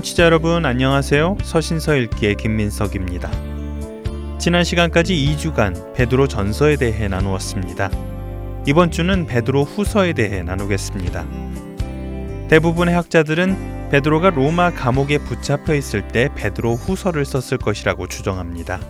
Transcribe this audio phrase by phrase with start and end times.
[0.00, 1.36] 청취자 여러분 안녕하세요.
[1.42, 3.30] 서신서 읽기의 김민석입니다.
[4.38, 7.90] 지난 시간까지 2주간 베드로 전서에 대해 나누었습니다.
[8.66, 11.26] 이번 주는 베드로 후서에 대해 나누겠습니다.
[12.48, 18.80] 대부분의 학자들은 베드로가 로마 감옥에 붙잡혀 있을 때 베드로 후서를 썼을 것이라고 추정합니다.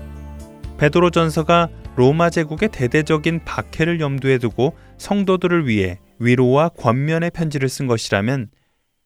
[0.78, 8.50] 베드로 전서가 로마 제국의 대대적인 박해를 염두에 두고 성도들을 위해 위로와 권면의 편지를 쓴 것이라면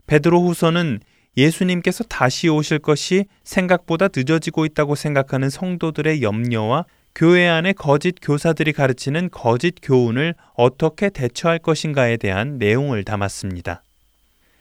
[0.07, 1.01] 베드로 후서는
[1.37, 9.31] 예수님께서 다시 오실 것이 생각보다 늦어지고 있다고 생각하는 성도들의 염려와 교회 안에 거짓 교사들이 가르치는
[9.31, 13.83] 거짓 교훈을 어떻게 대처할 것인가에 대한 내용을 담았습니다.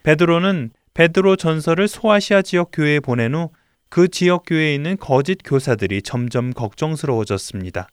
[0.03, 3.49] 베드로는 베드로 전설을 소아시아 지역 교회에 보낸 후
[3.93, 7.89] 그 지역 교회에 있는 거짓 교사들이 점점 걱정스러워졌습니다.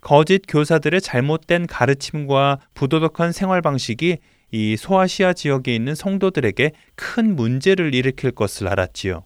[0.00, 4.18] 거짓 교사들의 잘못된 가르침과 부도덕한 생활 방식이
[4.52, 9.24] 이 소아시아 지역에 있는 성도들에게 큰 문제를 일으킬 것을 알았지요.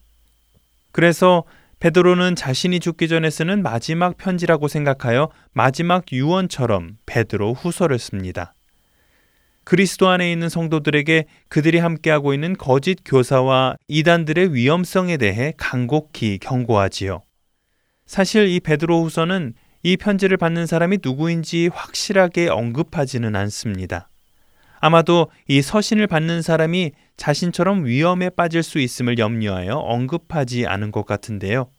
[0.92, 1.44] 그래서
[1.80, 8.54] 베드로는 자신이 죽기 전에 쓰는 마지막 편지라고 생각하여 마지막 유언처럼 베드로 후서를 씁니다.
[9.64, 17.22] 그리스도 안에 있는 성도들에게 그들이 함께하고 있는 거짓 교사와 이단들의 위험성에 대해 간곡히 경고하지요.
[18.06, 24.08] 사실 이 베드로 후서는 이 편지를 받는 사람이 누구인지 확실하게 언급하지는 않습니다.
[24.84, 31.70] 아마도 이 서신을 받는 사람이 자신처럼 위험에 빠질 수 있음을 염려하여 언급하지 않은 것 같은데요.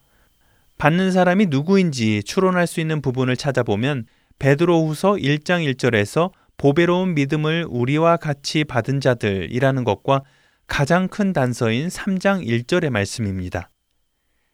[0.80, 4.08] 받는 사람이 누구인지 추론할 수 있는 부분을 찾아보면
[4.40, 10.24] 베드로후서 1장 1절에서 보배로운 믿음을 우리와 같이 받은 자들이라는 것과
[10.66, 13.70] 가장 큰 단서인 3장 1절의 말씀입니다.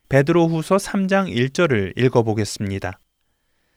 [0.09, 2.99] 베드로후서 3장 1절을 읽어 보겠습니다.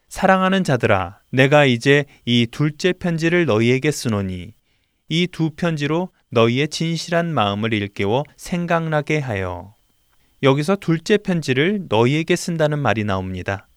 [0.09, 4.53] 사랑하는 자들아, 내가 이제 이 둘째 편지를 너희에게 쓰노니
[5.09, 9.75] 이 두 편지로 너희의 진실한 마음을 일깨워 생각나게 하여.
[10.43, 13.69] 여기서 둘째 편지를 너희에게 쓴다는 말이 나옵니다.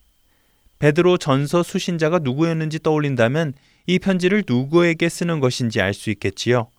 [0.78, 3.54] 베드로 전서 수신자가 누구였는지 떠올린다면
[3.86, 6.70] 이 편지를 누구에게 쓰는 것인지 알 수 있겠지요.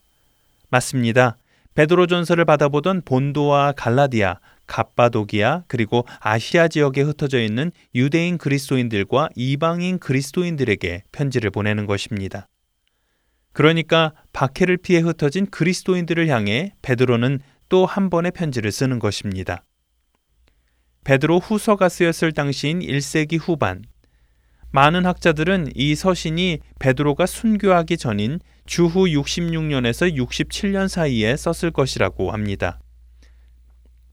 [0.69, 1.37] 맞습니다.
[1.75, 11.03] 베드로 전서를 받아보던 본도와 갈라디아, 갑바도기아 그리고 아시아 지역에 흩어져 있는 유대인 그리스도인들과 이방인 그리스도인들에게
[11.11, 12.47] 편지를 보내는 것입니다.
[13.53, 17.39] 그러니까 박해를 피해 흩어진 그리스도인들을 향해 베드로는
[17.69, 19.63] 또 한 번의 편지를 쓰는 것입니다.
[21.03, 23.83] 베드로 후서가 쓰였을 당시인 1세기 후반
[24.71, 32.79] 많은 학자들은 이 서신이 베드로가 순교하기 전인 주후 66년에서 67년 사이에 썼을 것이라고 합니다.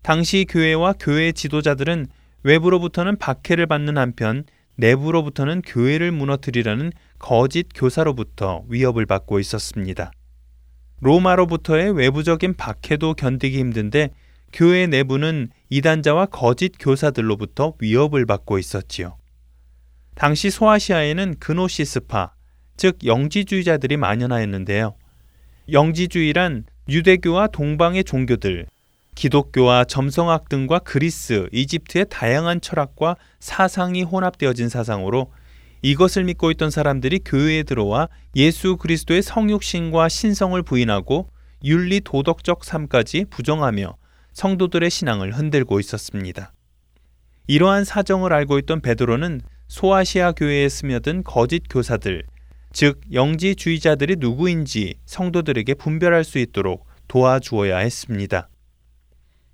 [0.02, 2.06] 당시 교회와 교회 지도자들은
[2.42, 4.44] 외부로부터는 박해를 받는 한편
[4.76, 10.10] 내부로부터는 교회를 무너뜨리려는 거짓 교사로부터 위협을 받고 있었습니다.
[11.00, 14.10] 로마로부터의 외부적인 박해도 견디기 힘든데
[14.52, 19.16] 교회 내부는 이단자와 거짓 교사들로부터 위협을 받고 있었지요.
[20.14, 22.32] 당시 소아시아에는 그노시스파,
[22.76, 24.94] 즉 영지주의자들이 만연하였는데요.
[25.70, 28.66] 영지주의란 유대교와 동방의 종교들,
[29.14, 35.32] 기독교와 점성학 등과 그리스, 이집트의 다양한 철학과 사상이 혼합되어진 사상으로
[35.82, 41.28] 이것을 믿고 있던 사람들이 교회에 들어와 예수 그리스도의 성육신과 신성을 부인하고
[41.64, 43.96] 윤리 도덕적 삶까지 부정하며
[44.32, 46.52] 성도들의 신앙을 흔들고 있었습니다.
[47.46, 52.24] 이러한 사정을 알고 있던 베드로는 소아시아 교회에 스며든 거짓 교사들,
[52.72, 58.48] 즉 영지주의자들이 누구인지 성도들에게 분별할 수 있도록 도와주어야 했습니다.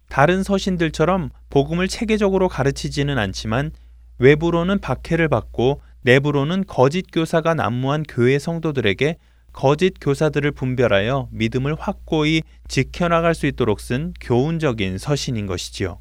[0.09, 3.71] 다른 서신들처럼 복음을 체계적으로 가르치지는 않지만
[4.19, 9.16] 외부로는 박해를 받고 내부로는 거짓 교사가 난무한 교회 성도들에게
[9.52, 15.99] 거짓 교사들을 분별하여 믿음을 확고히 지켜나갈 수 있도록 쓴 교훈적인 서신인 것이지요.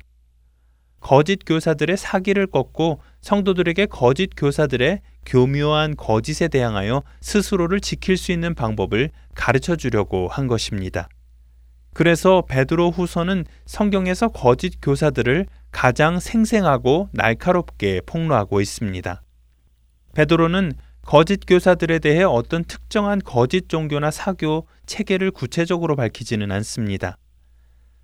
[1.01, 9.09] 거짓 교사들의 사기를 꺾고 성도들에게 거짓 교사들의 교묘한 거짓에 대항하여 스스로를 지킬 수 있는 방법을
[9.35, 11.09] 가르쳐 주려고 한 것입니다.
[11.93, 19.21] 그래서 베드로 후서는 성경에서 거짓 교사들을 가장 생생하고 날카롭게 폭로하고 있습니다.
[20.13, 20.73] 베드로는
[21.03, 27.17] 거짓 교사들에 대해 어떤 특정한 거짓 종교나 사교, 체계를 구체적으로 밝히지는 않습니다.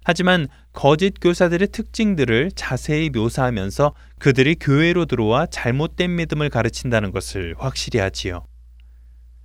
[0.04, 8.46] 하지만 거짓 교사들의 특징들을 자세히 묘사하면서 그들이 교회로 들어와 잘못된 믿음을 가르친다는 것을 확실히 하지요.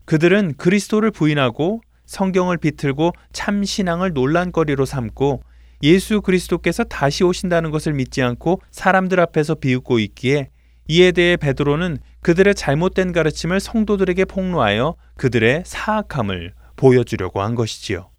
[0.05, 5.43] 그들은 그리스도를 부인하고 성경을 비틀고 참 신앙을 논란거리로 삼고
[5.83, 10.51] 예수 그리스도께서 다시 오신다는 것을 믿지 않고 사람들 앞에서 비웃고 있기에
[10.89, 18.11] 이에 대해 베드로는 그들의 잘못된 가르침을 성도들에게 폭로하여 그들의 사악함을 보여주려고 한 것이지요.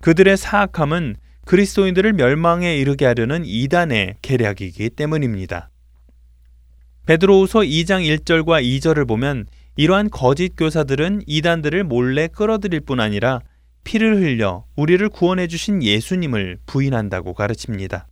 [0.00, 5.70] 그들의 사악함은 그리스도인들을 멸망에 이르게 하려는 이단의 계략이기 때문입니다.
[7.06, 9.46] 베드로후서 2장 1절과 2절을 보면
[9.76, 13.40] 이러한 거짓 교사들은 이단들을 몰래 끌어들일 뿐 아니라
[13.84, 18.08] 피를 흘려 우리를 구원해 주신 예수님을 부인한다고 가르칩니다.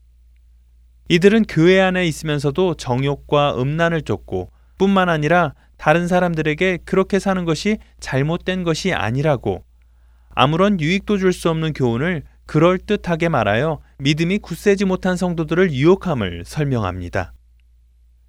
[1.09, 8.65] 이들은 교회 안에 있으면서도 정욕과 음란을 쫓고 뿐만 아니라 다른 사람들에게 그렇게 사는 것이 잘못된
[8.65, 9.65] 것이 아니라고
[10.31, 17.33] 아무런 유익도 줄 수 없는 교훈을 그럴듯하게 말하여 믿음이 굳세지 못한 성도들을 유혹함을 설명합니다.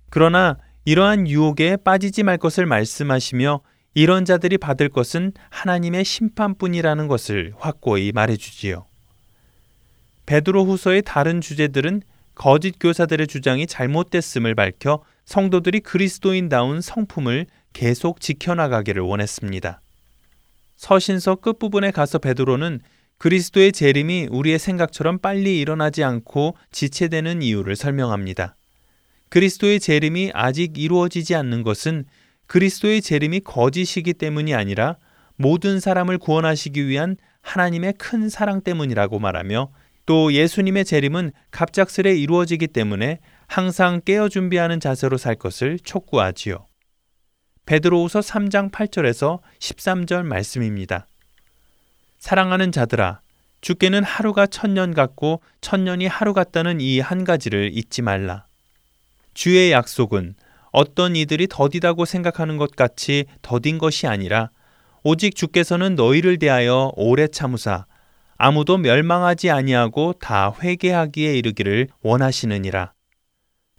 [0.10, 3.62] 그러나 이러한 유혹에 빠지지 말 것을 말씀하시며
[3.96, 8.86] 이런 자들이 받을 것은 하나님의 심판뿐이라는 것을 확고히 말해주지요.
[10.26, 12.02] 베드로 후서의 다른 주제들은
[12.36, 19.82] 거짓 교사들의 주장이 잘못됐음을 밝혀 성도들이 그리스도인다운 성품을 계속 지켜나가기를 원했습니다.
[20.76, 22.82] 서신서 끝부분에 가서 베드로는
[23.18, 28.56] 그리스도의 재림이 우리의 생각처럼 빨리 일어나지 않고 지체되는 이유를 설명합니다.
[29.30, 32.06] 그리스도의 재림이 아직 이루어지지 않는 것은
[32.48, 34.98] 그리스도의 재림이 거짓이기 때문이 아니라
[35.38, 39.70] 모든 사람을 구원하시기 위한 하나님의 큰 사랑 때문이라고 말하며
[40.06, 46.68] 또 예수님의 재림은 갑작스레 이루어지기 때문에 항상 깨어 준비하는 자세로 살 것을 촉구하지요.
[47.66, 51.08] 베드로후서 3장 8절에서 13절 말씀입니다.
[52.20, 53.22] 사랑하는 자들아
[53.62, 58.46] 주께는 하루가 천년 같고 천년이 하루 같다는 이 한 가지를 잊지 말라.
[59.34, 60.36] 주의 약속은
[60.72, 64.52] 어떤 이들이 더디다고 생각하는 것 같이 더딘 것이 아니라
[65.04, 67.86] 오직 주께서는 너희를 대하여 오래 참으사
[68.38, 72.94] 아무도 멸망하지 아니하고 다 회개하기에 이르기를 원하시느니라.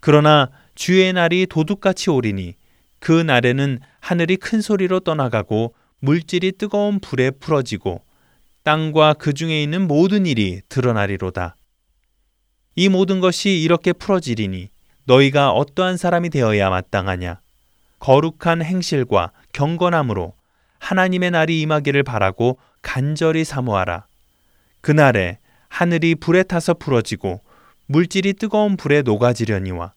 [0.01, 2.55] 그러나 주의 날이 도둑같이 오리니
[2.99, 8.03] 그 날에는 하늘이 큰 소리로 떠나가고 물질이 뜨거운 불에 풀어지고
[8.63, 11.57] 땅과 그 중에 있는 모든 일이 드러나리로다.
[12.75, 14.71] 이 모든 것이 이렇게 풀어지리니
[15.05, 17.41] 너희가 어떠한 사람이 되어야 마땅하냐?
[17.99, 20.35] 거룩한 행실과 경건함으로
[20.79, 24.07] 하나님의 날이 임하기를 바라고 간절히 사모하라.
[24.87, 25.39] 그날에
[25.69, 27.41] 하늘이 불에 타서 풀어지고
[27.87, 29.93] 물질이 뜨거운 불에 녹아지려니와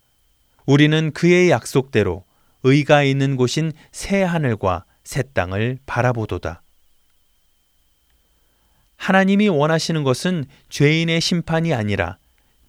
[0.65, 2.25] 우리는 그의 약속대로
[2.63, 6.63] 의가 있는 곳인 새 하늘과 새 땅을 바라보도다.
[8.95, 12.17] 하나님이 원하시는 것은 죄인의 심판이 아니라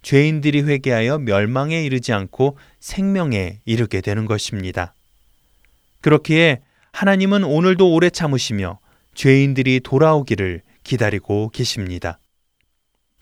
[0.03, 4.93] 죄인들이 회개하여 멸망에 이르지 않고 생명에 이르게 되는 것입니다.
[6.01, 6.61] 그렇기에
[6.91, 8.77] 하나님은 오늘도 오래 참으시며
[9.15, 12.19] 죄인들이 돌아오기를 기다리고 계십니다.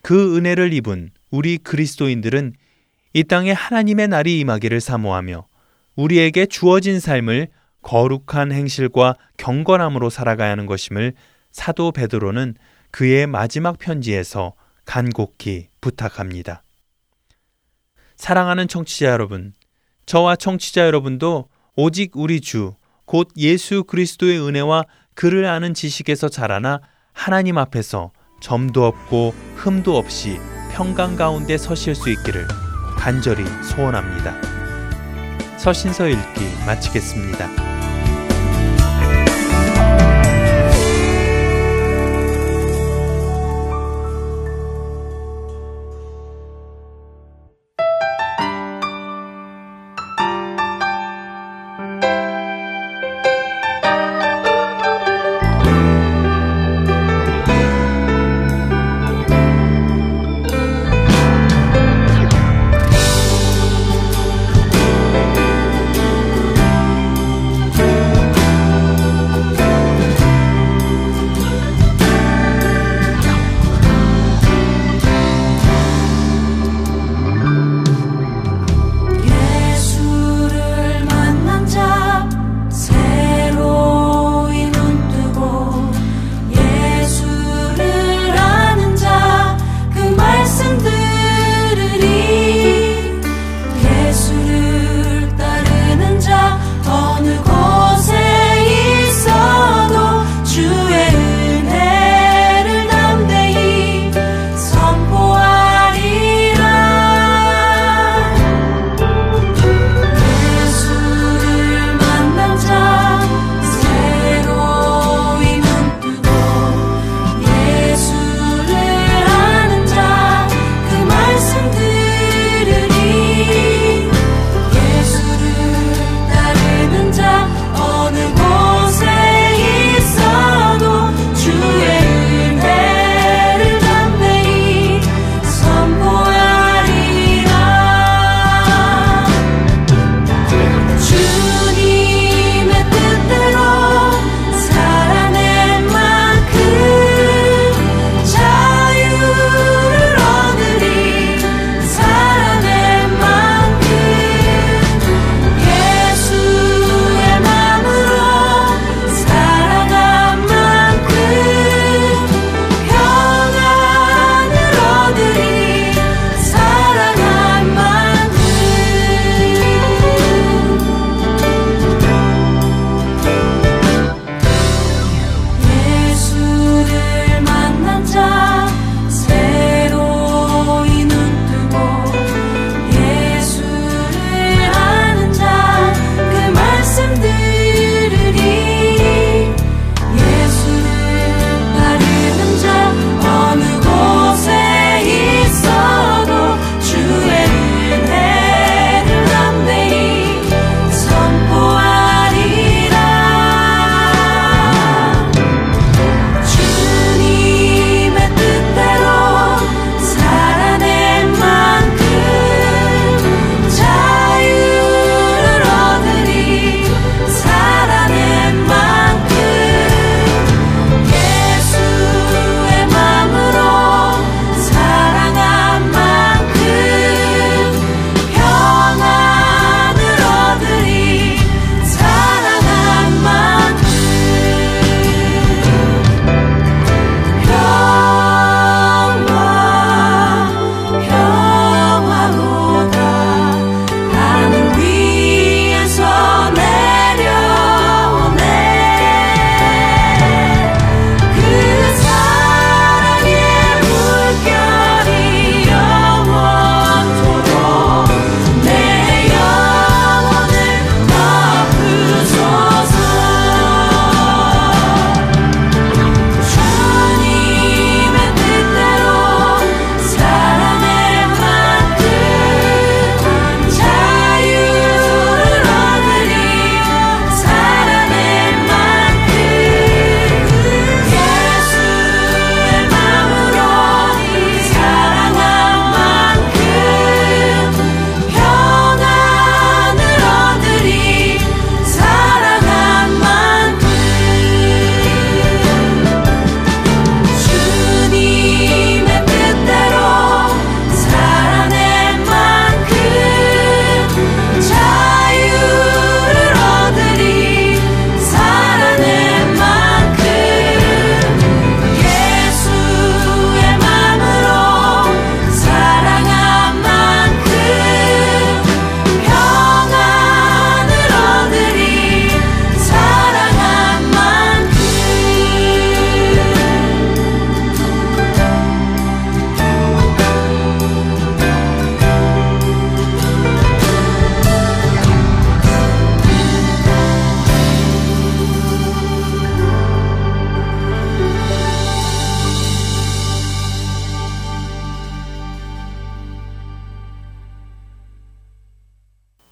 [0.02, 2.54] 그 은혜를 입은 우리 그리스도인들은
[3.12, 5.46] 이 땅에 하나님의 날이 임하기를 사모하며
[5.96, 7.48] 우리에게 주어진 삶을
[7.82, 11.14] 거룩한 행실과 경건함으로 살아가야 하는 것임을
[11.50, 12.54] 사도 베드로는
[12.90, 16.62] 그의 마지막 편지에서 간곡히 부탁합니다.
[18.16, 19.54] 사랑하는 청취자 여러분,
[20.06, 22.74] 저와 청취자 여러분도 오직 우리 주,
[23.04, 26.80] 곧 예수 그리스도의 은혜와 그를 아는 지식에서 자라나
[27.12, 30.38] 하나님 앞에서 점도 없고 흠도 없이
[30.72, 32.46] 평강 가운데 서실 수 있기를
[32.96, 34.34] 간절히 소원합니다.
[35.58, 37.69] 서신서 읽기 마치겠습니다.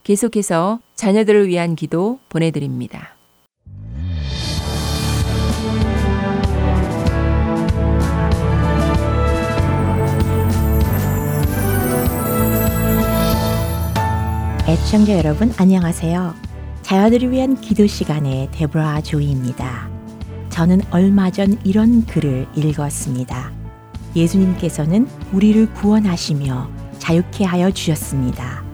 [0.09, 3.15] 계속해서 자녀들을 위한 기도 보내드립니다.
[14.67, 16.33] 애청자 여러분 안녕하세요.
[16.81, 19.91] 자녀들을 위한 기도 시간의 데브라 조이입니다.
[20.49, 23.51] 저는 얼마 전 이런 글을 읽었습니다.
[24.15, 28.68] 예수님께서는 우리를 구원하시며 자유케 하여 주셨습니다.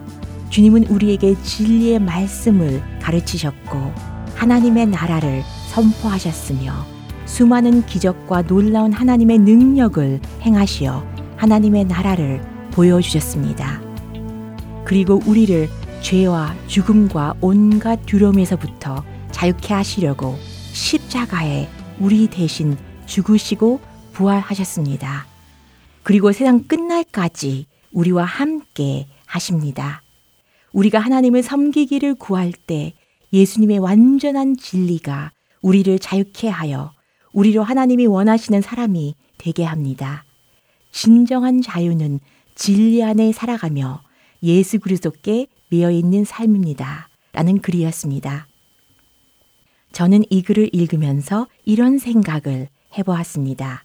[0.50, 3.92] 주님은 우리에게 진리의 말씀을 가르치셨고
[4.34, 6.72] 하나님의 나라를 선포하셨으며
[7.26, 11.04] 수많은 기적과 놀라운 하나님의 능력을 행하시어
[11.36, 13.80] 하나님의 나라를 보여주셨습니다.
[14.84, 15.68] 그리고 우리를
[16.00, 20.38] 죄와 죽음과 온갖 두려움에서부터 자유케 하시려고
[20.72, 22.76] 십자가에 우리 대신
[23.06, 23.80] 죽으시고
[24.12, 25.26] 부활하셨습니다.
[26.02, 30.02] 그리고 세상 끝날까지 우리와 함께 하십니다.
[30.76, 32.92] 우리가 하나님을 섬기기를 구할 때
[33.32, 36.92] 예수님의 완전한 진리가 우리를 자유케 하여
[37.32, 40.26] 우리로 하나님이 원하시는 사람이 되게 합니다.
[40.92, 42.20] 진정한 자유는
[42.54, 44.02] 진리 안에 살아가며
[44.42, 47.08] 예수 그리스도께 매여 있는 삶입니다.
[47.32, 48.46] 라는 글이었습니다.
[49.92, 52.68] 저는 이 글을 읽으면서 이런 생각을
[52.98, 53.82] 해보았습니다.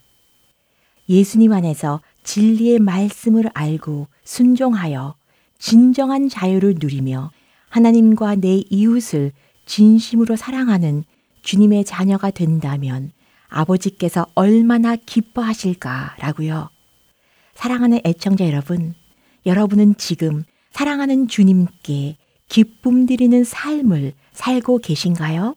[1.08, 5.16] 예수님 안에서 진리의 말씀을 알고 순종하여
[5.62, 7.32] 진정한 자유를 누리며
[7.70, 9.32] 하나님과 내 이웃을
[9.66, 11.04] 진심으로 사랑하는
[11.44, 13.12] 주님의 자녀가 된다면
[13.48, 16.70] 아버지께서 얼마나 기뻐하실까라고요.
[17.54, 18.96] 사랑하는 애청자 여러분,
[19.46, 22.18] 여러분은 지금 사랑하는 주님께
[22.50, 25.56] 기쁨 드리는 삶을 살고 계신가요?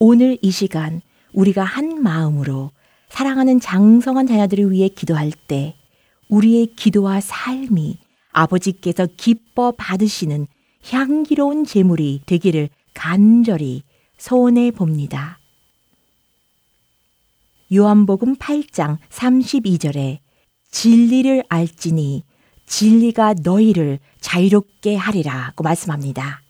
[0.00, 1.02] 오늘 이 시간
[1.32, 2.72] 우리가 한 마음으로
[3.10, 5.76] 사랑하는 장성한 자녀들을 위해 기도할 때
[6.28, 7.98] 우리의 기도와 삶이
[8.38, 10.46] 아버지께서 기뻐 받으시는
[10.90, 13.82] 향기로운 제물이 되기를 간절히
[14.16, 15.38] 소원해 봅니다.
[17.74, 20.18] 요한복음 8장 32절에
[20.70, 22.22] 진리를 알지니
[22.66, 26.42] 진리가 너희를 자유롭게 하리라고 말씀합니다.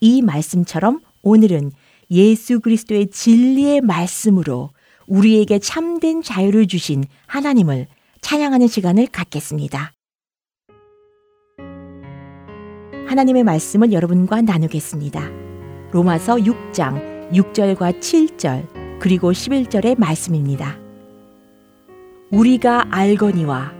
[0.00, 1.72] 이 말씀처럼 오늘은
[2.10, 4.70] 예수 그리스도의 진리의 말씀으로
[5.06, 7.88] 우리에게 참된 자유를 주신 하나님을
[8.20, 9.95] 찬양하는 시간을 갖겠습니다.
[13.06, 15.22] 하나님의 말씀을 여러분과 나누겠습니다.
[15.92, 20.76] 로마서 6장 6절과 7절 그리고 11절의 말씀입니다.
[22.30, 23.72] 우리가 알거니와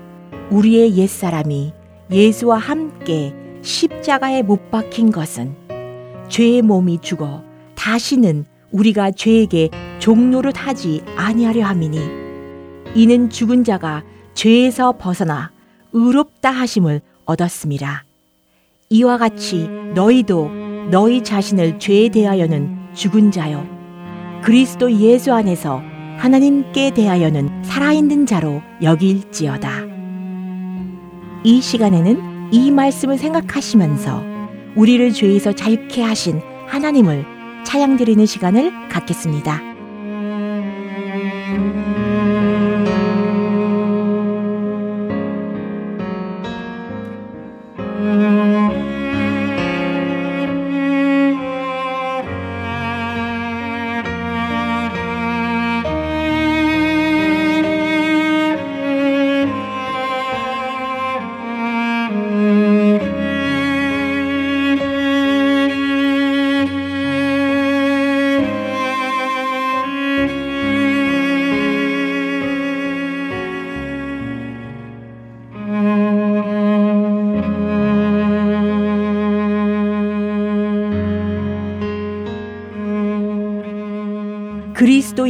[0.51, 1.73] 우리의 옛사람이
[2.11, 5.57] 예수와 함께 십자가에 못 박힌 것은
[6.29, 7.43] 죄의 몸이 죽어
[7.75, 11.99] 다시는 우리가 죄에게 종로를 하지 아니하려 함이니
[12.95, 15.51] 이는 죽은 자가 죄에서 벗어나
[15.93, 18.06] 의롭다 하심을 얻었습니다.
[18.89, 20.51] 이와 같이 너희도
[20.91, 23.67] 너희 자신을 죄에 대하여는 죽은 자요
[24.43, 25.83] 그리스도 예수 안에서
[26.19, 29.69] 하나님께 대하여는 살아있는 자로 여길지어다.
[31.45, 34.23] 이 시간에는 이 말씀을 생각하시면서
[34.77, 37.25] 우리를 죄에서 자유케 하신 하나님을
[37.65, 39.76] 찬양드리는 시간을 갖겠습니다.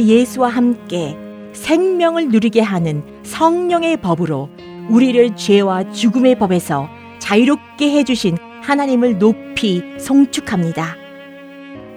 [0.07, 1.17] 예수와 함께
[1.51, 4.49] 생명을 누리게 하는 성령의 법으로
[4.89, 6.87] 우리를 죄와 죽음의 법에서
[7.19, 10.95] 자유롭게 해주신 하나님을 높이 송축합니다.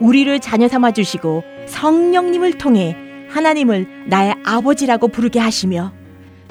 [0.01, 2.97] 우리를 자녀 삼아 주시고 성령님을 통해
[3.29, 5.93] 하나님을 나의 아버지라고 부르게 하시며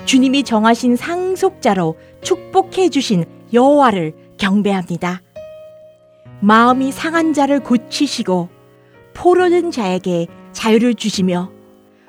[0.05, 5.21] 주님이 정하신 상속자로 축복해 주신 여호와를 경배합니다.
[6.39, 8.47] 마음이 상한 자를 고치시고
[9.13, 11.51] 포로된 자에게 자유를 주시며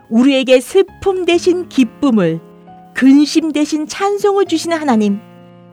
[0.09, 2.41] 우리에게 슬픔 대신 기쁨을
[2.95, 5.21] 근심 대신 찬송을 주시는 하나님,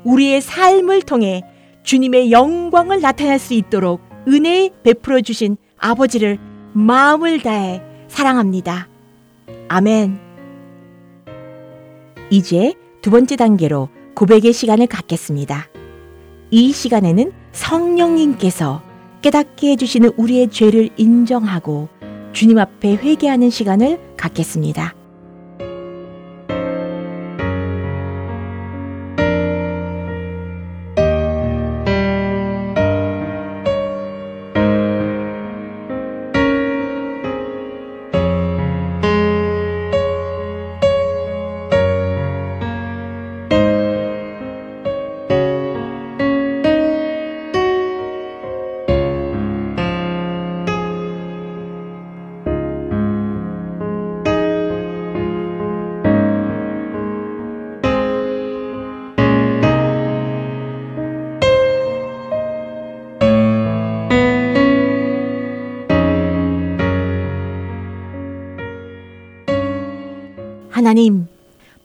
[0.04, 1.42] 우리의 삶을 통해
[1.84, 6.38] 주님의 영광을 나타낼 수 있도록 은혜 베풀어 주신 아버지를
[6.74, 8.88] 마음을 다해 사랑합니다.
[9.68, 10.20] 아멘.
[12.30, 15.68] 이제 두 번째 단계로 고백의 시간을 갖겠습니다.
[16.52, 18.82] 이 시간에는 성령님께서
[19.22, 21.90] 깨닫게 해주시는 우리의 죄를 인정하고
[22.38, 24.94] 주님 앞에 회개하는 시간을 갖겠습니다.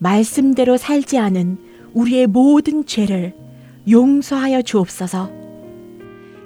[0.02, 1.58] 말씀대로 살지 않은
[1.94, 3.34] 우리의 모든 죄를
[3.88, 5.30] 용서하여 주옵소서.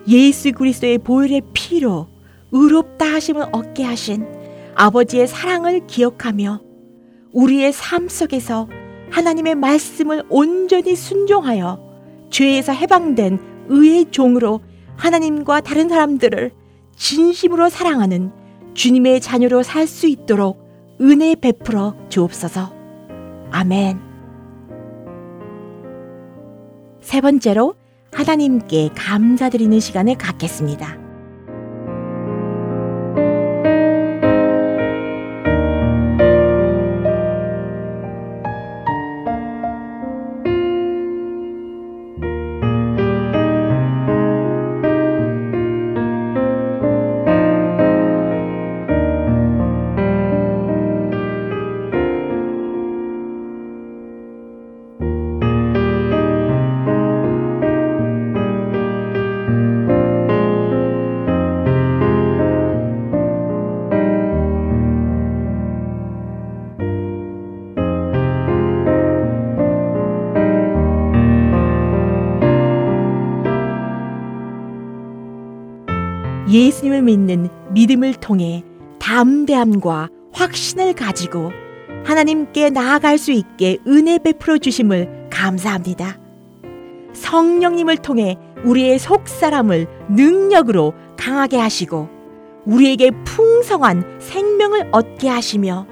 [0.09, 2.07] 예수 그리스도의 보혈의 피로
[2.53, 4.27] 의롭다 하심을 얻게 하신
[4.75, 6.61] 아버지의 사랑을 기억하며
[7.33, 8.69] 우리의 삶 속에서
[9.11, 11.81] 하나님의 말씀을 온전히 순종하여
[12.29, 13.39] 죄에서 해방된
[13.69, 14.61] 의의 종으로
[14.97, 16.51] 하나님과 다른 사람들을
[16.95, 18.33] 진심으로 사랑하는
[18.75, 20.63] 주님의 자녀로 살 수 있도록
[21.01, 22.76] 은혜 베풀어 주옵소서.
[23.57, 23.99] 아멘.
[27.01, 27.75] 세 번째로
[28.13, 31.06] 하나님께 감사드리는 시간을 갖겠습니다.
[76.77, 78.63] 예수님을 믿는 믿음을 통해
[78.99, 81.51] 담대함과 확신을 가지고
[82.05, 86.19] 하나님께 나아갈 수 있게 은혜 베풀어 주심을 감사합니다.
[87.13, 92.09] 성령님을 통해 우리의 속 사람을 능력으로 강하게 하시고
[92.67, 95.87] 우리에게 풍성한 생명을 얻게 하시며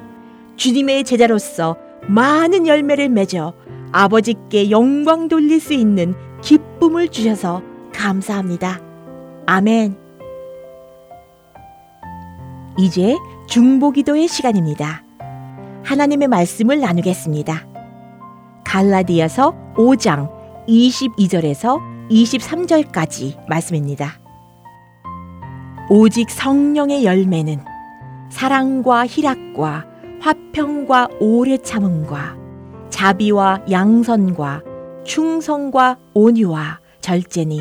[0.57, 1.77] 주님의 제자로서
[2.09, 3.55] 많은 열매를 맺어
[3.93, 8.81] 아버지께 영광 돌릴 수 있는 기쁨을 주셔서 감사합니다.
[9.47, 10.04] 아멘.
[12.77, 15.05] 이제 중보기도의 시간입니다.
[15.85, 17.67] 하나님의 말씀을 나누겠습니다.
[18.65, 20.29] 갈라디아서 5장
[20.67, 24.19] 22절에서 23절까지 말씀입니다.
[25.89, 27.61] 오직 성령의 열매는
[28.31, 29.87] 사랑과 희락과
[30.21, 32.37] 화평과 오래 참음과
[32.91, 34.63] 자비와 양선과
[35.05, 37.61] 충성과 온유와 절제니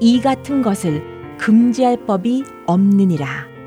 [0.00, 1.02] 이 같은 것을
[1.38, 3.57] 금지할 법이 없느니라.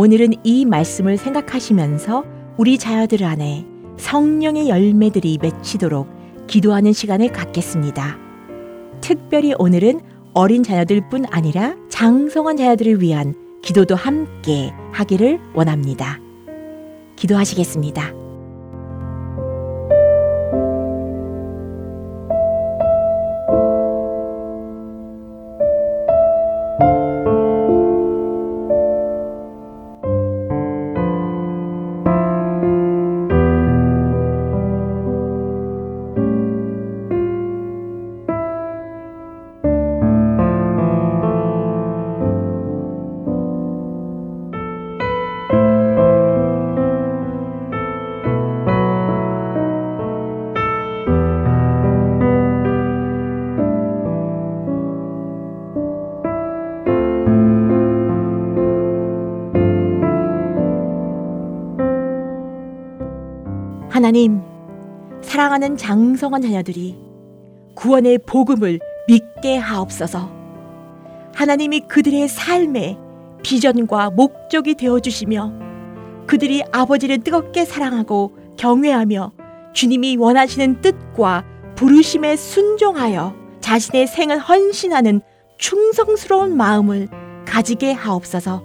[0.00, 2.24] 오늘은 이 말씀을 생각하시면서
[2.56, 3.66] 우리 자녀들 안에
[3.98, 6.08] 성령의 열매들이 맺히도록
[6.46, 8.16] 기도하는 시간을 갖겠습니다.
[9.02, 10.00] 특별히 오늘은
[10.32, 16.18] 어린 자녀들 뿐 아니라 장성한 자녀들을 위한 기도도 함께 하기를 원합니다.
[17.16, 18.29] 기도하시겠습니다.
[65.60, 66.96] 사랑하는 장성한 자녀들이
[67.74, 70.30] 구원의 복음을 믿게 하옵소서.
[71.34, 72.98] 하나님이 그들의 삶의
[73.42, 75.52] 비전과 목적이 되어 주시며
[76.26, 79.32] 그들이 아버지를 뜨겁게 사랑하고 경외하며
[79.74, 81.44] 주님이 원하시는 뜻과
[81.76, 85.20] 부르심에 순종하여 자신의 생을 헌신하는
[85.58, 87.08] 충성스러운 마음을
[87.44, 88.64] 가지게 하옵소서.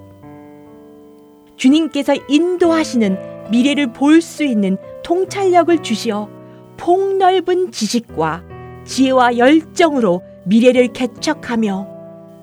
[1.58, 6.35] 주님께서 인도하시는 미래를 볼 수 있는 통찰력을 주시어
[6.78, 8.44] 폭넓은 지식과
[8.86, 11.88] 지혜와 열정으로 미래를 개척하며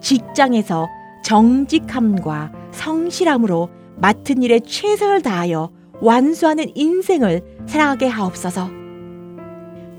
[0.00, 0.88] 직장에서
[1.24, 8.68] 정직함과 성실함으로 맡은 일에 최선을 다하여 완수하는 인생을 살아가게 하옵소서.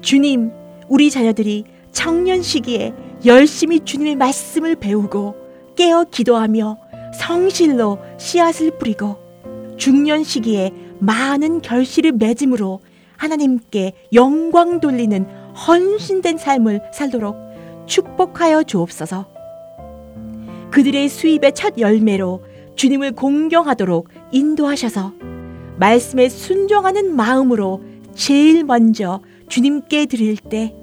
[0.02, 0.52] 주님,
[0.90, 2.94] 우리 자녀들이 청년 시기에
[3.26, 5.36] 열심히 주님의 말씀을 배우고
[5.76, 6.78] 깨어 기도하며
[7.14, 9.18] 성실로 씨앗을 뿌리고
[9.78, 12.82] 중년 시기에 많은 결실을 맺음으로
[13.18, 17.36] 하나님께 영광 돌리는 헌신된 삶을 살도록
[17.86, 19.28] 축복하여 주옵소서.
[20.72, 22.44] 그들의 수입의 첫 열매로
[22.76, 25.14] 주님을 공경하도록 인도하셔서
[25.78, 27.82] 말씀에 순종하는 마음으로
[28.16, 30.74] 제일 먼저 주님께 드릴 때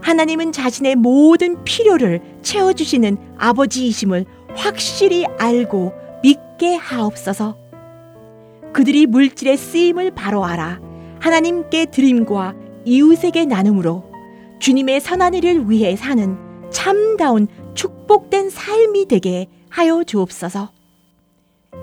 [0.00, 7.56] 하나님은 자신의 모든 필요를 채워주시는 아버지이심을 확실히 알고 믿게 하옵소서.
[8.72, 10.80] 그들이 물질의 쓰임을 바로 알아
[11.24, 14.04] 하나님께 드림과 이웃에게 나눔으로
[14.58, 16.36] 주님의 선한 일을 위해 사는
[16.70, 20.70] 참다운 축복된 삶이 되게 하여 주옵소서.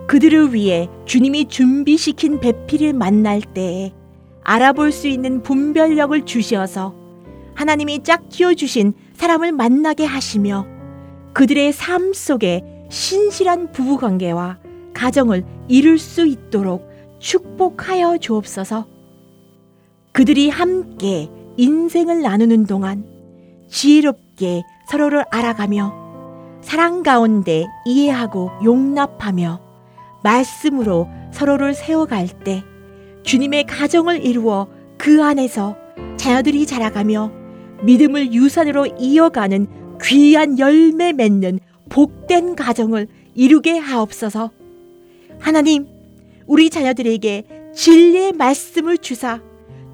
[0.07, 3.93] 그들을 위해 주님이 준비시킨 배필을 만날 때에
[4.43, 6.93] 알아볼 수 있는 분별력을 주시어서
[7.55, 10.67] 하나님이 짝 키워주신 사람을 만나게 하시며
[11.33, 14.59] 그들의 삶 속에 신실한 부부관계와
[14.93, 19.00] 가정을 이룰 수 있도록 축복하여 주옵소서.
[20.11, 23.05] 그들이 함께 인생을 나누는 동안
[23.69, 29.61] 지혜롭게 서로를 알아가며 사랑 가운데 이해하고 용납하며
[30.23, 32.63] 말씀으로 서로를 세워갈 때
[33.23, 35.75] 주님의 가정을 이루어 그 안에서
[36.17, 37.31] 자녀들이 자라가며
[37.83, 39.67] 믿음을 유산으로 이어가는
[40.03, 44.51] 귀한 열매 맺는 복된 가정을 이루게 하옵소서.
[45.39, 45.87] 하나님,
[46.45, 49.41] 우리 자녀들에게 진리의 말씀을 주사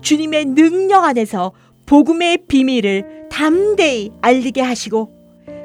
[0.07, 1.51] 주님의 능력 안에서
[1.85, 5.11] 복음의 비밀을 담대히 알리게 하시고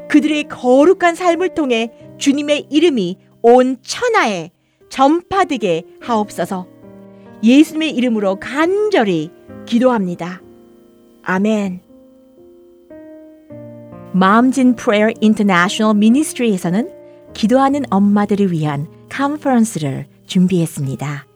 [0.08, 4.50] 그들의 거룩한 삶을 통해 주님의 이름이 온 천하에
[4.88, 6.66] 전파되게 하옵소서.
[7.44, 9.30] 예수님의 이름으로 간절히
[9.64, 10.42] 기도합니다.
[11.22, 11.80] 아멘.
[14.12, 16.90] Moms in Prayer International Ministry에서는
[17.32, 21.26] 기도하는 엄마들을 위한 컨퍼런스를 준비했습니다.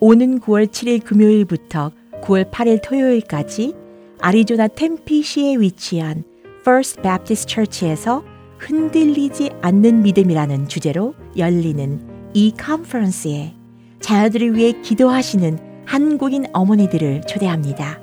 [0.00, 1.92] 오는 9월 7일 금요일부터
[2.24, 3.74] 9월 8일 토요일까지
[4.20, 6.24] 아리조나 템피시에 위치한
[6.60, 8.24] First Baptist Church에서
[8.58, 12.00] 흔들리지 않는 믿음이라는 주제로 열리는
[12.32, 13.54] 이 컨퍼런스에
[14.00, 18.00] 자녀들을 위해 기도하시는 한국인 어머니들을 초대합니다.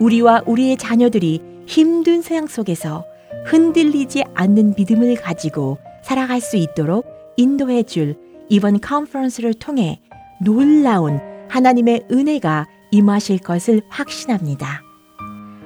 [0.00, 3.06] 우리와 우리의 자녀들이 힘든 세상 속에서
[3.46, 7.06] 흔들리지 않는 믿음을 가지고 살아갈 수 있도록
[7.38, 8.16] 인도해 줄
[8.50, 10.02] 이번 컨퍼런스를 통해
[10.44, 14.82] 놀라운 하나님의 은혜가 임하실 것을 확신합니다.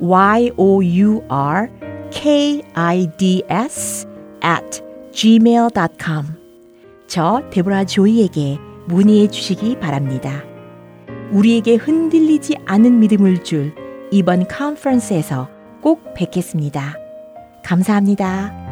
[0.00, 1.70] a y f o r y o u r
[2.10, 4.06] k i d s
[4.42, 4.82] at
[5.12, 6.26] gmail.com
[7.06, 10.44] 저 데보라 조이에게 문의해 주시기 바랍니다.
[11.32, 13.74] 우리에게 흔들리지 않은 믿음을 줄
[14.10, 15.48] 이번 컨퍼런스에서
[15.80, 16.94] 꼭 뵙겠습니다.
[17.64, 18.67] 감사합니다.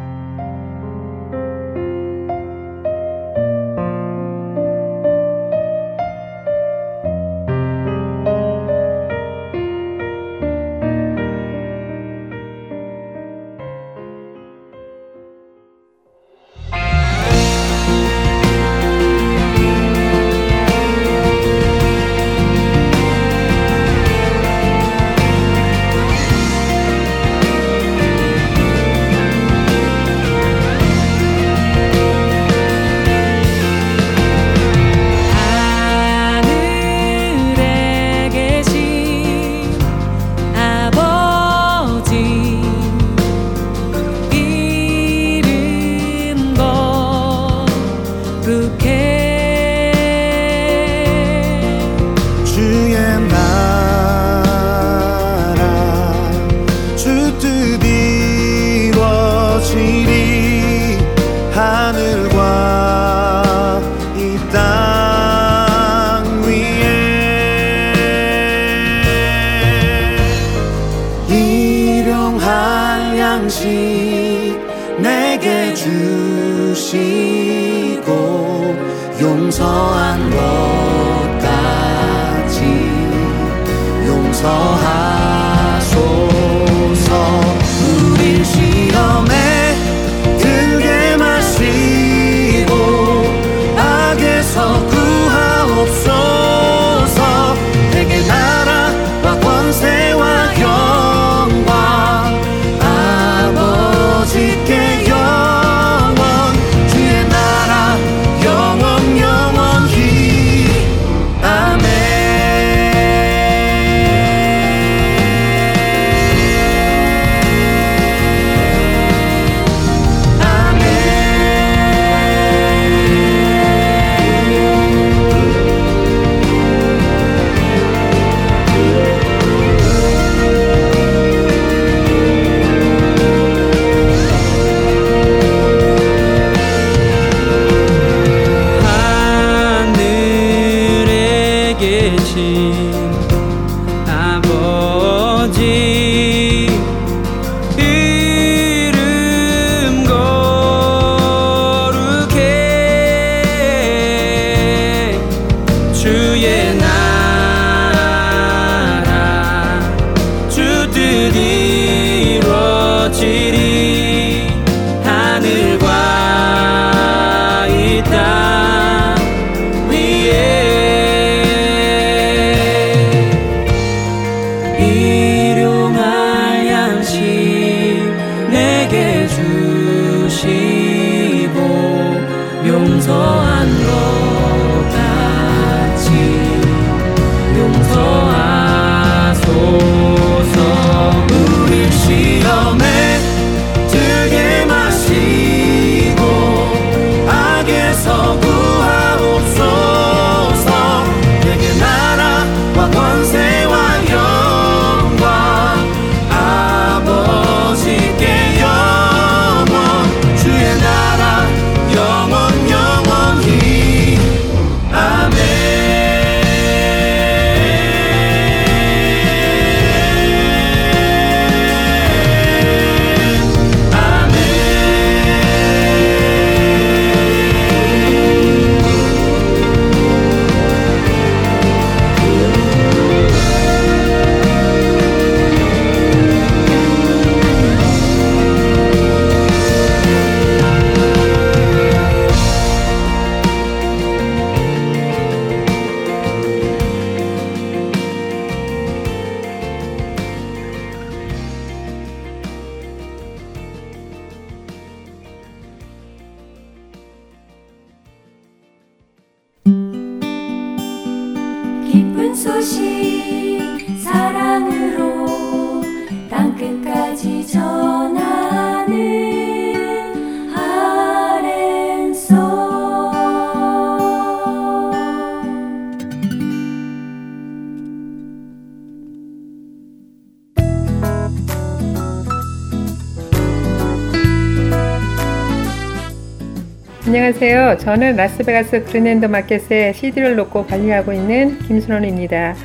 [287.27, 287.77] 안녕하세요.
[287.79, 292.55] 저는 라스베가스 그린랜드 마켓에 CD를 놓고 관리하고 있는 김순원입니다.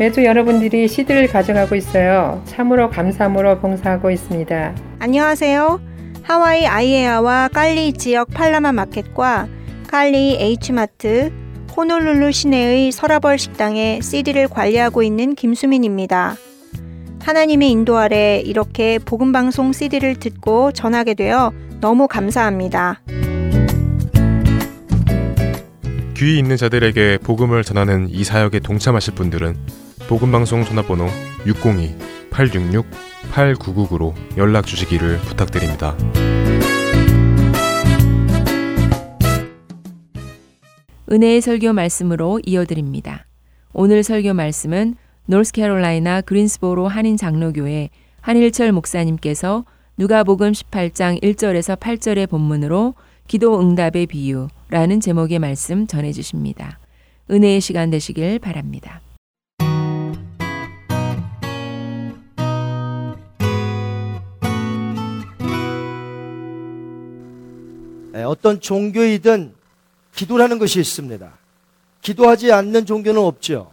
[0.00, 2.42] 매주 여러분들이 CD를 가져가고 있어요.
[2.44, 4.74] 참으로 감사함으로 봉사하고 있습니다.
[4.98, 5.80] 안녕하세요.
[6.24, 9.46] 하와이 아이에아와 깔리 지역 팔라마 마켓과
[9.86, 11.32] 깔리 H마트,
[11.76, 16.34] 호놀룰루 시내의 서라벌 식당에 CD를 관리하고 있는 김수민입니다.
[17.22, 23.00] 하나님의 인도 아래 이렇게 복음방송 CD를 듣고 전하게 되어 너무 감사합니다.
[26.24, 29.58] 귀 있는 자들에게 복음을 전하는 이 사역에 동참하실 분들은
[30.08, 31.06] 복음방송 전화번호
[31.44, 35.94] 602-866-8999로 연락 주시기를 부탁드립니다.
[41.12, 43.26] 은혜의 설교 말씀으로 이어드립니다.
[43.74, 44.94] 오늘 설교 말씀은
[45.26, 47.90] 노스캐롤라이나 그린스보로 한인 장로교회
[48.22, 49.66] 한일철 목사님께서
[49.98, 52.94] 누가복음 18장 1절에서 8절의 본문으로
[53.28, 56.78] 기도 응답의 비유 라는 제목의 말씀 전해 주십니다.
[57.30, 59.00] 은혜의 시간 되시길 바랍니다.
[68.14, 69.54] 예, 어떤 종교이든
[70.14, 71.32] 기도라는 것이 있습니다.
[72.00, 73.72] 기도하지 않는 종교는 없죠.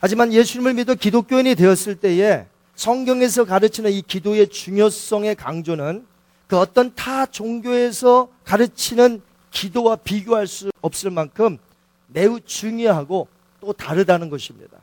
[0.00, 6.06] 하지만 예수님을 믿어 기독교인이 되었을 때에 성경에서 가르치는 이 기도의 중요성의 강조는
[6.46, 9.20] 그 어떤 타 종교에서 가르치는
[9.50, 11.58] 기도와 비교할 수 없을 만큼
[12.06, 13.28] 매우 중요하고
[13.60, 14.78] 또 다르다는 것입니다.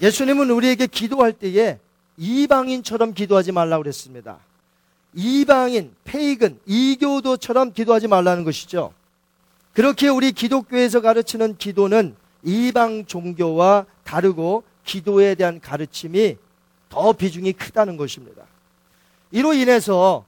[0.00, 1.78] 예수님은 우리에게 기도할 때에
[2.16, 4.38] 이방인처럼 기도하지 말라고 그랬습니다.
[5.14, 8.92] 이방인, 페이근, 이교도처럼 기도하지 말라는 것이죠.
[9.72, 16.36] 그렇게 우리 기독교에서 가르치는 기도는 이방 종교와 다르고 기도에 대한 가르침이
[16.88, 18.42] 더 비중이 크다는 것입니다.
[19.30, 20.24] 이로 인해서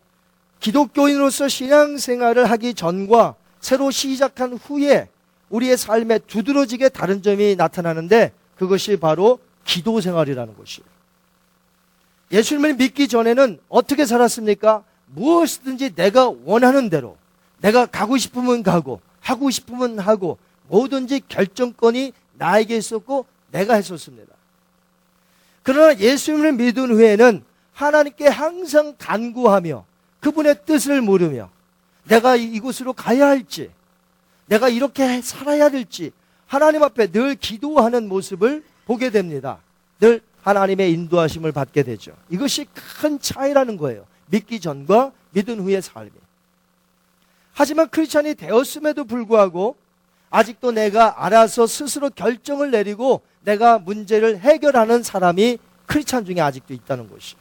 [0.61, 5.08] 기독교인으로서 신앙생활을 하기 전과 새로 시작한 후에
[5.48, 10.86] 우리의 삶에 두드러지게 다른 점이 나타나는데 그것이 바로 기도 생활이라는 것이에요.
[12.30, 14.84] 예수님을 믿기 전에는 어떻게 살았습니까?
[15.06, 17.16] 무엇이든지 내가 원하는 대로
[17.61, 20.38] 내가 가고 싶으면 가고 하고 싶으면 하고
[20.68, 24.32] 뭐든지 결정권이 나에게 있었고 내가 했었습니다.
[25.62, 29.84] 그러나 예수님을 믿은 후에는 하나님께 항상 간구하며
[30.21, 31.51] 그분의 뜻을 물으며
[32.05, 33.71] 내가 이곳으로 가야 할지
[34.47, 36.12] 내가 이렇게 살아야 될지
[36.47, 39.59] 하나님 앞에 늘 기도하는 모습을 보게 됩니다.
[40.01, 42.12] 늘 하나님의 인도하심을 받게 되죠.
[42.29, 42.66] 이것이
[43.01, 44.07] 큰 차이라는 거예요.
[44.27, 46.11] 믿기 전과 믿은 후의 삶이.
[47.53, 49.77] 하지만 크리스찬이 되었음에도 불구하고
[50.31, 57.37] 아직도 내가 알아서 스스로 결정을 내리고 내가 문제를 해결하는 사람이 크리스찬 중에 아직도 있다는 것이.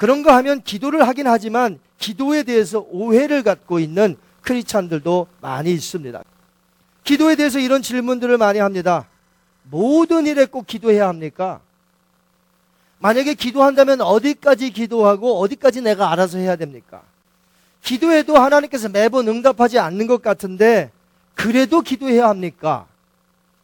[0.00, 6.24] 그런가 하면 기도를 하긴 하지만 기도에 대해서 오해를 갖고 있는 크리스찬들도 많이 있습니다.
[7.04, 9.06] 기도에 대해서 이런 질문들을 많이 합니다.
[9.64, 11.60] 모든 일에 꼭 기도해야 합니까?
[13.00, 17.02] 만약에 기도한다면 어디까지 기도하고 어디까지 내가 알아서 해야 됩니까?
[17.82, 20.90] 기도해도 하나님께서 매번 응답하지 않는 것 같은데
[21.34, 22.86] 그래도 기도해야 합니까?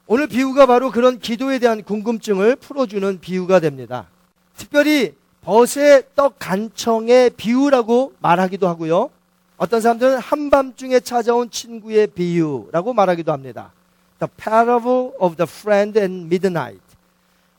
[0.06, 4.08] 오늘 비유가 바로 그런 기도에 대한 궁금증을 풀어주는 비유가 됩니다.
[4.54, 5.14] 특별히
[5.46, 9.10] 벗의 떡 간청의 비유라고 말하기도 하고요.
[9.56, 13.70] 어떤 사람들은 한밤중에 찾아온 친구의 비유라고 말하기도 합니다.
[14.18, 16.82] The parable of the friend and midnight.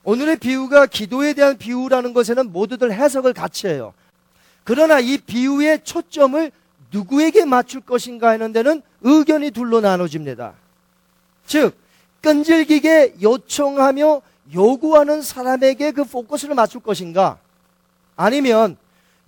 [0.04, 3.94] 오늘의 비유가 기도에 대한 비유라는 것에는 모두들 해석을 같이 해요.
[4.64, 6.52] 그러나 이 비유의 초점을
[6.92, 10.52] 누구에게 맞출 것인가 하는 데는 의견이 둘로 나눠집니다.
[11.46, 11.74] 즉,
[12.20, 14.20] 끈질기게 요청하며
[14.52, 17.38] 요구하는 사람에게 그 포커스를 맞출 것인가?
[18.18, 18.76] 아니면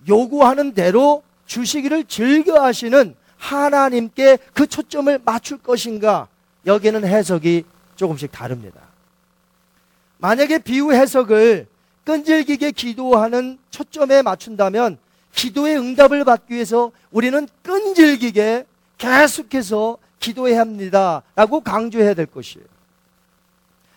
[0.07, 6.27] 요구하는 대로 주시기를 즐겨 하시는 하나님께 그 초점을 맞출 것인가?
[6.67, 7.63] 여기는 해석이
[7.95, 8.81] 조금씩 다릅니다.
[10.17, 11.67] 만약에 비유 해석을
[12.03, 14.97] 끈질기게 기도하는 초점에 맞춘다면
[15.33, 18.65] 기도의 응답을 받기 위해서 우리는 끈질기게
[18.97, 21.23] 계속해서 기도해야 합니다.
[21.35, 22.65] 라고 강조해야 될 것이에요.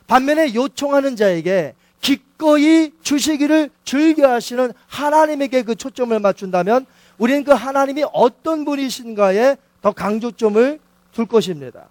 [0.06, 6.86] 반면에 요청하는 자에게 기꺼이 주시기를 즐겨 하시는 하나님에게 그 초점을 맞춘다면
[7.18, 10.80] 우리는 그 하나님이 어떤 분이신가에 더 강조점을
[11.12, 11.86] 둘 것입니다.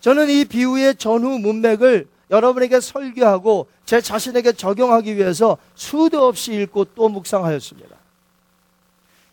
[0.00, 7.08] 저는 이 비유의 전후 문맥을 여러분에게 설교하고 제 자신에게 적용하기 위해서 수도 없이 읽고 또
[7.08, 7.96] 묵상하였습니다.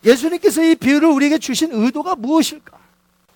[0.06, 2.78] 예수님께서 이 비유를 우리에게 주신 의도가 무엇일까?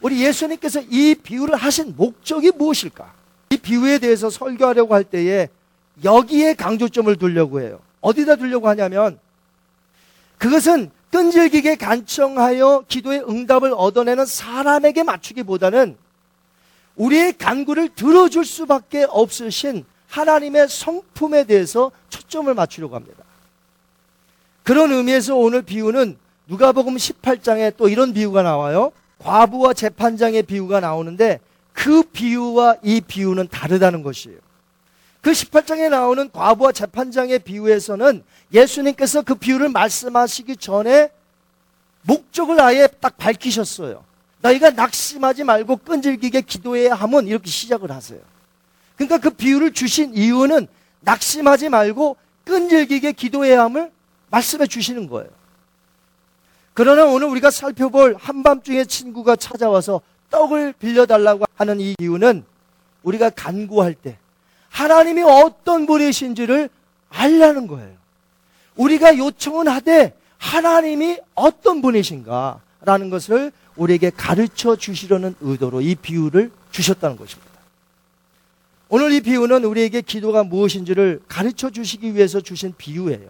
[0.01, 3.13] 우리 예수님께서 이 비유를 하신 목적이 무엇일까?
[3.51, 5.49] 이 비유에 대해서 설교하려고 할 때에
[6.03, 7.79] 여기에 강조점을 두려고 해요.
[8.01, 9.19] 어디다 두려고 하냐면
[10.37, 15.97] 그것은 끈질기게 간청하여 기도의 응답을 얻어내는 사람에게 맞추기보다는
[16.95, 23.23] 우리의 간구를 들어줄 수밖에 없으신 하나님의 성품에 대해서 초점을 맞추려고 합니다.
[24.63, 26.17] 그런 의미에서 오늘 비유는
[26.47, 28.91] 누가복음 18장에 또 이런 비유가 나와요.
[29.19, 31.39] 과부와 재판장의 비유가 나오는데
[31.73, 34.37] 그 비유와 이 비유는 다르다는 것이에요.
[35.27, 38.23] 그 18장에 나오는 과부와 재판장의 비유에서는
[38.53, 41.09] 예수님께서 그 비유를 말씀하시기 전에
[42.03, 44.05] 목적을 아예 딱 밝히셨어요.
[44.39, 48.21] 너희가 낙심하지 말고 끈질기게 기도해야 하면 이렇게 시작을 하세요.
[48.95, 50.65] 그러니까 그 비유를 주신 이유는
[51.01, 52.15] 낙심하지 말고
[52.45, 53.91] 끈질기게 기도해야 함을
[54.29, 55.29] 말씀해 주시는 거예요.
[56.73, 59.99] 그러나 오늘 우리가 살펴볼 한밤중에 친구가 찾아와서
[60.29, 62.45] 떡을 빌려달라고 하는 이 이유는
[63.03, 64.17] 우리가 간구할 때
[64.77, 66.69] 하나님이 어떤 분이신지를
[67.09, 67.95] 알라는 거예요.
[68.75, 77.17] 우리가 요청은 하되 하나님이 어떤 분이신가 라는 것을 우리에게 가르쳐 주시려는 의도로 이 비유를 주셨다는
[77.17, 77.51] 것입니다.
[78.89, 83.29] 오늘 이 비유는 우리에게 기도가 무엇인지를 가르쳐 주시기 위해서 주신 비유예요.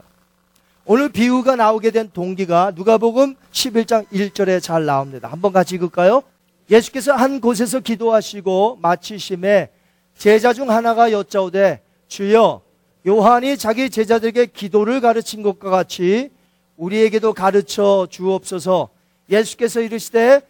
[0.84, 5.30] 오늘 비유가 나오게 된 동기가 누가복음 11장 1절에 잘 나옵니다.
[5.30, 6.24] 한번 같이 읽을까요?
[6.70, 9.70] 예수께서 한 곳에서 기도하시고 마치심에
[10.18, 12.62] 제자 중 하나가 여짜오되 주여
[13.06, 16.32] 요한이 자기 제자들에게 기도를 가르친 것과 같이
[16.76, 18.90] 우리에게도 가르쳐 주옵소서
[19.30, 20.42] 예수께서 이르시되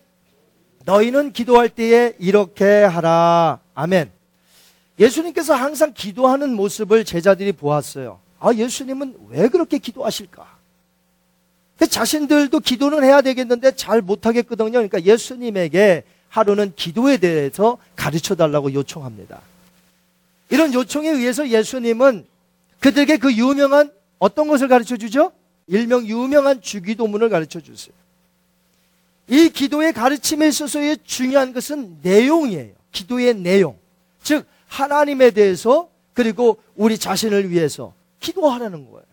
[0.86, 3.59] 너희는 기도할 때에 이렇게 하라.
[3.76, 4.09] 아멘.
[4.99, 8.20] 예수님께서 항상 기도하는 모습을 제자들이 보았어요.
[8.39, 10.57] 아, 예수님은 왜 그렇게 기도하실까?
[11.89, 14.72] 자신들도 기도는 해야 되겠는데 잘 못하겠거든요.
[14.72, 19.41] 그러니까 예수님에게 하루는 기도에 대해서 가르쳐 달라고 요청합니다.
[20.50, 22.26] 이런 요청에 의해서 예수님은
[22.80, 25.32] 그들에게 그 유명한 어떤 것을 가르쳐 주죠?
[25.68, 27.93] 일명 유명한 주기도문을 가르쳐 주세요.
[29.28, 32.74] 이 기도의 가르침에 있어서의 중요한 것은 내용이에요.
[32.91, 33.78] 기도의 내용.
[34.24, 39.04] 즉, 하나님에 대해서 그리고 우리 자신을 위해서 기도하라는 거예요.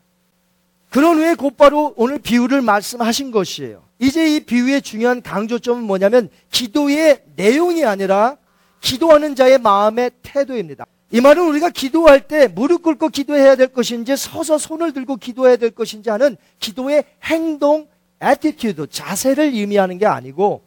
[0.90, 3.82] 그런 후에 곧바로 오늘 비유를 말씀하신 것이에요.
[3.98, 8.36] 이제 이 비유의 중요한 강조점은 뭐냐면 기도의 내용이 아니라
[8.80, 10.86] 기도하는 자의 마음의 태도입니다.
[11.10, 15.70] 이 말은 우리가 기도할 때 무릎 꿇고 기도해야 될 것인지 서서 손을 들고 기도해야 될
[15.70, 17.86] 것인지 하는 기도의 행동,
[18.22, 20.62] attitude, 자세를 의미하는 게 아니고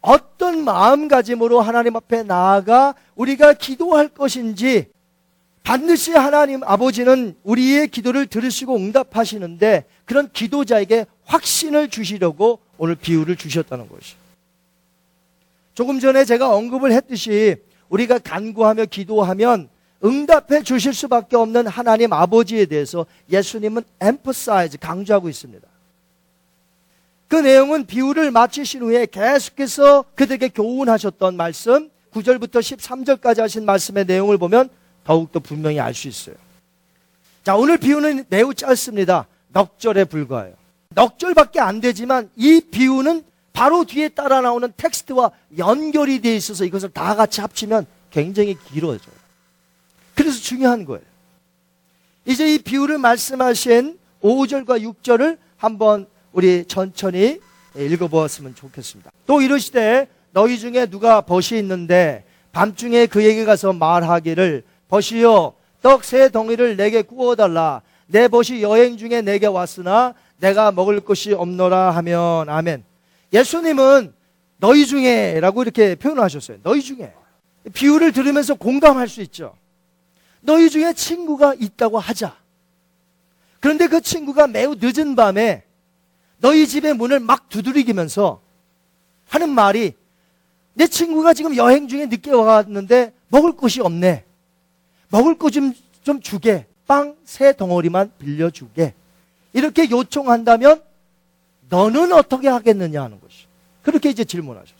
[0.00, 4.86] 어떤 마음가짐으로 하나님 앞에 나아가 우리가 기도할 것인지
[5.62, 14.16] 반드시 하나님 아버지는 우리의 기도를 들으시고 응답하시는데 그런 기도자에게 확신을 주시려고 오늘 비유를 주셨다는 것이죠.
[15.74, 17.56] 조금 전에 제가 언급을 했듯이
[17.92, 19.68] 우리가 간구하며 기도하면
[20.02, 25.66] 응답해 주실 수밖에 없는 하나님 아버지에 대해서 예수님은 emphasize 강조하고 있습니다.
[27.28, 34.68] 그 내용은 비유를 마치신 후에 계속해서 그들에게 교훈하셨던 말씀 9절부터 13절까지 하신 말씀의 내용을 보면
[35.04, 36.36] 더욱더 분명히 알 수 있어요.
[37.44, 39.26] 자, 오늘 비유는 매우 짧습니다.
[39.48, 40.54] 넉절에 불과해요.
[40.90, 47.14] 넉절밖에 안 되지만 이 비유는 바로 뒤에 따라 나오는 텍스트와 연결이 되어 있어서 이것을 다
[47.14, 49.14] 같이 합치면 굉장히 길어져요.
[50.14, 51.02] 그래서 중요한 거예요.
[52.24, 57.40] 이제 이 비유를 말씀하신 5절과 6절을 한번 우리 천천히
[57.76, 59.10] 읽어보았으면 좋겠습니다.
[59.26, 67.02] 또 이러시되 너희 중에 누가 벗이 있는데 밤중에 그에게 가서 말하기를 벗이요 떡세 덩이를 내게
[67.02, 72.84] 구워달라 내 벗이 여행 중에 내게 왔으나 내가 먹을 것이 없노라 하면 아멘
[73.32, 74.14] 예수님은
[74.58, 77.12] 너희 중에 라고 이렇게 표현하셨어요 너희 중에
[77.72, 79.56] 비유를 들으면서 공감할 수 있죠
[80.40, 82.36] 너희 중에 친구가 있다고 하자
[83.60, 85.64] 그런데 그 친구가 매우 늦은 밤에
[86.38, 88.42] 너희 집의 문을 막 두드리면서
[89.28, 89.94] 하는 말이
[90.74, 94.24] 내 친구가 지금 여행 중에 늦게 와갔는데 먹을 것이 없네.
[95.10, 95.72] 먹을 것 좀
[96.02, 96.66] 좀 주게.
[96.86, 98.94] 빵 세 덩어리만 빌려주게.
[99.52, 100.82] 이렇게 요청한다면
[101.72, 103.46] 너는 어떻게 하겠느냐 하는 것이.
[103.82, 104.76] 그렇게 이제 질문하셨어요.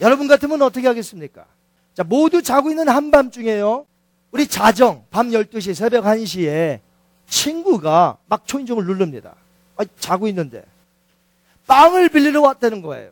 [0.00, 1.46] 여러분 같으면 어떻게 하겠습니까?
[1.94, 3.84] 자, 모두 자고 있는 한밤중에요.
[4.30, 6.78] 우리 자정, 밤 12시, 새벽 1시에
[7.26, 9.34] 친구가 막 초인종을 누릅니다.
[9.76, 10.64] 아, 자고 있는데.
[11.66, 13.10] 빵을 빌리러 왔다는 거예요.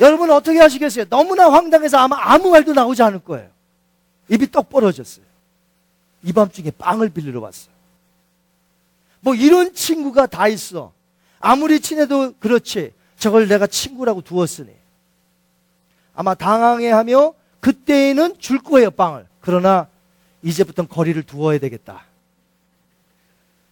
[0.00, 1.04] 여러분 어떻게 하시겠어요?
[1.04, 3.48] 너무나 황당해서 아마 아무 말도 나오지 않을 거예요.
[4.28, 5.24] 입이 떡 벌어졌어요.
[6.24, 7.72] 이 밤중에 빵을 빌리러 왔어요.
[9.20, 10.92] 뭐 이런 친구가 다 있어.
[11.40, 12.92] 아무리 친해도 그렇지.
[13.18, 14.70] 저걸 내가 친구라고 두었으니.
[16.14, 19.26] 아마 당황해하며 그때에는 줄 거예요, 빵을.
[19.40, 19.88] 그러나
[20.42, 22.04] 이제부터 거리를 두어야 되겠다.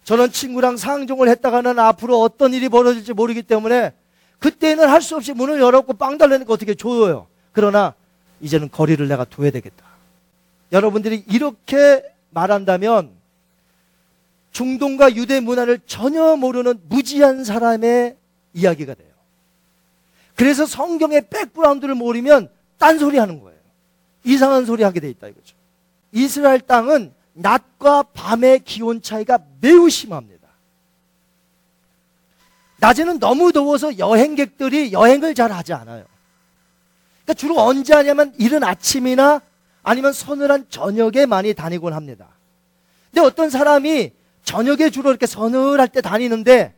[0.03, 3.93] 저는 친구랑 상종을 했다가는 앞으로 어떤 일이 벌어질지 모르기 때문에
[4.39, 7.27] 그때는 할 수 없이 문을 열었고 빵 달라니까 어떻게 줘요.
[7.53, 7.93] 그러나
[8.41, 9.85] 이제는 거리를 내가 둬야 되겠다.
[10.73, 13.11] 여러분들이 이렇게 말한다면
[14.53, 18.15] 중동과 유대 문화를 전혀 모르는 무지한 사람의
[18.53, 19.09] 이야기가 돼요.
[20.35, 23.59] 그래서 성경의 백그라운드를 모르면 딴소리 하는 거예요.
[24.23, 25.55] 이상한 소리 하게 돼 있다 이거죠.
[26.11, 30.47] 이스라엘 땅은 낮과 밤의 기온 차이가 매우 심합니다.
[32.77, 36.05] 낮에는 너무 더워서 여행객들이 여행을 잘 하지 않아요.
[37.23, 39.41] 그러니까 주로 언제 하냐면 이른 아침이나
[39.81, 42.27] 아니면 서늘한 저녁에 많이 다니곤 합니다.
[43.11, 44.11] 근데 어떤 사람이
[44.43, 46.75] 저녁에 주로 이렇게 서늘할 때 다니는데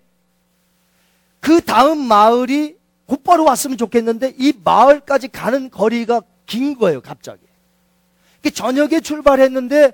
[1.39, 7.41] 그 다음 마을이 곧바로 왔으면 좋겠는데 이 마을까지 가는 거리가 긴 거예요, 갑자기.
[8.53, 9.93] 저녁에 출발했는데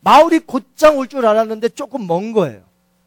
[0.00, 2.62] 마을이 곧장 올 줄 알았는데 조금 먼 거예요.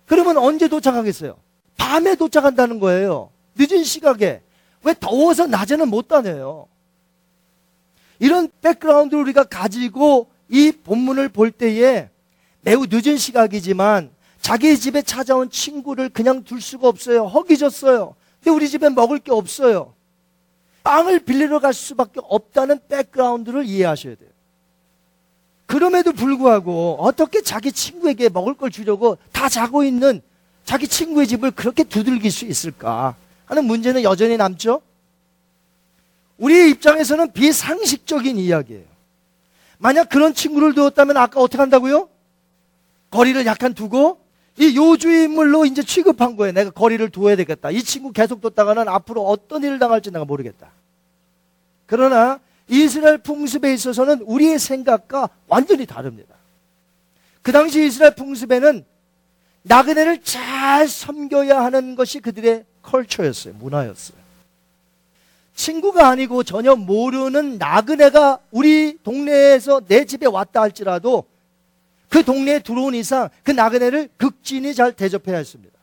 [0.05, 1.37] 그러면 언제 도착하겠어요?
[1.77, 3.31] 밤에 도착한다는 거예요.
[3.57, 4.41] 늦은 시각에.
[4.83, 6.67] 왜 더워서 낮에는 못 다녀요?
[8.19, 12.09] 이런 백그라운드를 우리가 가지고 이 본문을 볼 때에
[12.61, 14.09] 매우 늦은 시각이지만
[14.41, 17.25] 자기 집에 찾아온 친구를 그냥 둘 수가 없어요.
[17.25, 18.15] 허기졌어요.
[18.39, 19.93] 근데 우리 집에 먹을 게 없어요.
[20.83, 24.29] 빵을 빌리러 갈 수밖에 없다는 백그라운드를 이해하셔야 돼요.
[25.65, 30.21] 그럼에도 불구하고 어떻게 자기 친구에게 먹을 걸 주려고 다 자고 있는
[30.65, 34.81] 자기 친구의 집을 그렇게 두들길 수 있을까 하는 문제는 여전히 남죠.
[36.37, 38.85] 우리의 입장에서는 비상식적인 이야기예요.
[39.77, 42.09] 만약 그런 친구를 두었다면 아까 어떻게 한다고요?
[43.11, 44.19] 거리를 약간 두고
[44.57, 46.51] 이 요주의 인물로 이제 취급한 거예요.
[46.51, 47.71] 내가 거리를 두어야 되겠다.
[47.71, 50.69] 이 친구 계속 뒀다가는 앞으로 어떤 일을 당할지 내가 모르겠다.
[51.85, 56.35] 그러나 이스라엘 풍습에 있어서는 우리의 생각과 완전히 다릅니다.
[57.41, 58.85] 그 당시 이스라엘 풍습에는
[59.63, 63.53] 나그네를 잘 섬겨야 하는 것이 그들의 컬처였어요.
[63.55, 64.19] 문화였어요.
[65.55, 71.25] 친구가 아니고 전혀 모르는 나그네가 우리 동네에서 내 집에 왔다 할지라도
[72.09, 75.77] 그 동네에 들어온 이상 그 나그네를 극진히 잘 대접해야 했습니다.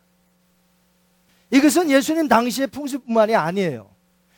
[1.50, 3.88] 이것은 예수님 당시의 풍습뿐만이 아니에요.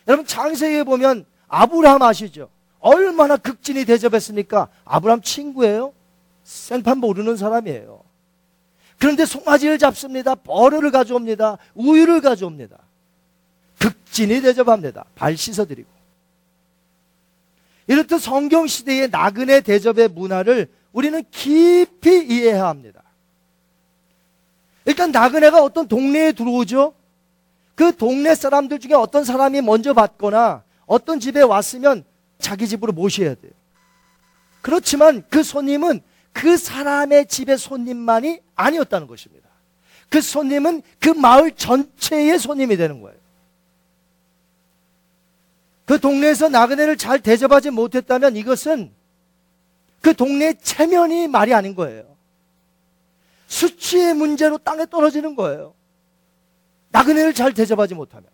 [0.06, 2.50] 여러분 창세기에 보면 아브라함 아시죠?
[2.80, 4.68] 얼마나 극진히 대접했습니까?
[4.84, 5.92] 아브라함 친구예요?
[6.44, 8.02] 생판 모르는 사람이에요.
[8.98, 10.34] 그런데 송아지를 잡습니다.
[10.34, 11.58] 버르를 가져옵니다.
[11.74, 12.78] 우유를 가져옵니다.
[13.78, 15.04] 극진히 대접합니다.
[15.14, 15.88] 발 씻어드리고.
[17.86, 23.02] 이렇듯 성경 시대의 나그네 대접의 문화를 우리는 깊이 이해해야 합니다.
[24.84, 26.94] 일단 나그네가 어떤 동네에 들어오죠?
[27.74, 32.04] 그 동네 사람들 중에 어떤 사람이 먼저 받거나 어떤 집에 왔으면
[32.38, 33.52] 자기 집으로 모셔야 돼요.
[34.62, 36.00] 그렇지만 그 손님은
[36.32, 39.48] 그 사람의 집의 손님만이 아니었다는 것입니다.
[40.08, 43.18] 그 손님은 그 마을 전체의 손님이 되는 거예요.
[45.84, 48.92] 그 동네에서 나그네를 잘 대접하지 못했다면 이것은
[50.00, 52.04] 그 동네 체면이 말이 아닌 거예요.
[53.46, 55.74] 수치의 문제로 땅에 떨어지는 거예요.
[56.90, 58.28] 나그네를 잘 대접하지 못하면.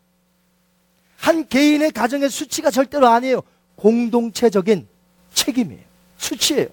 [1.17, 3.43] 한 개인의 가정의 수치가 절대로 아니에요.
[3.77, 4.87] 공동체적인
[5.33, 5.83] 책임이에요.
[6.19, 6.69] 수치예요.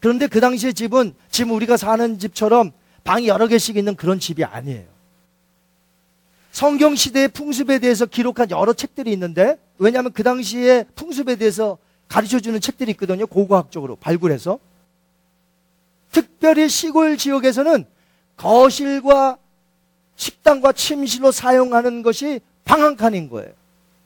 [0.00, 2.72] 그런데 그 당시의 집은 지금 우리가 사는 집처럼
[3.04, 4.86] 방이 여러 개씩 있는 그런 집이 아니에요.
[6.52, 11.78] 성경 시대의 풍습에 대해서 기록한 여러 책들이 있는데 왜냐하면 그 당시에 풍습에 대해서
[12.10, 13.26] 가르쳐 주는 책들이 있거든요.
[13.26, 14.58] 고고학적으로 발굴해서.
[16.10, 17.86] 특별히 시골 지역에서는
[18.36, 19.38] 거실과
[20.16, 23.52] 식당과 침실로 사용하는 것이 방 한 칸인 거예요.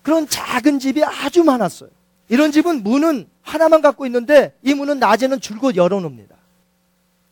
[0.03, 1.89] 그런 작은 집이 아주 많았어요.
[2.29, 6.37] 이런 집은 문은 하나만 갖고 있는데 이 문은 낮에는 줄곧 열어놓습니다.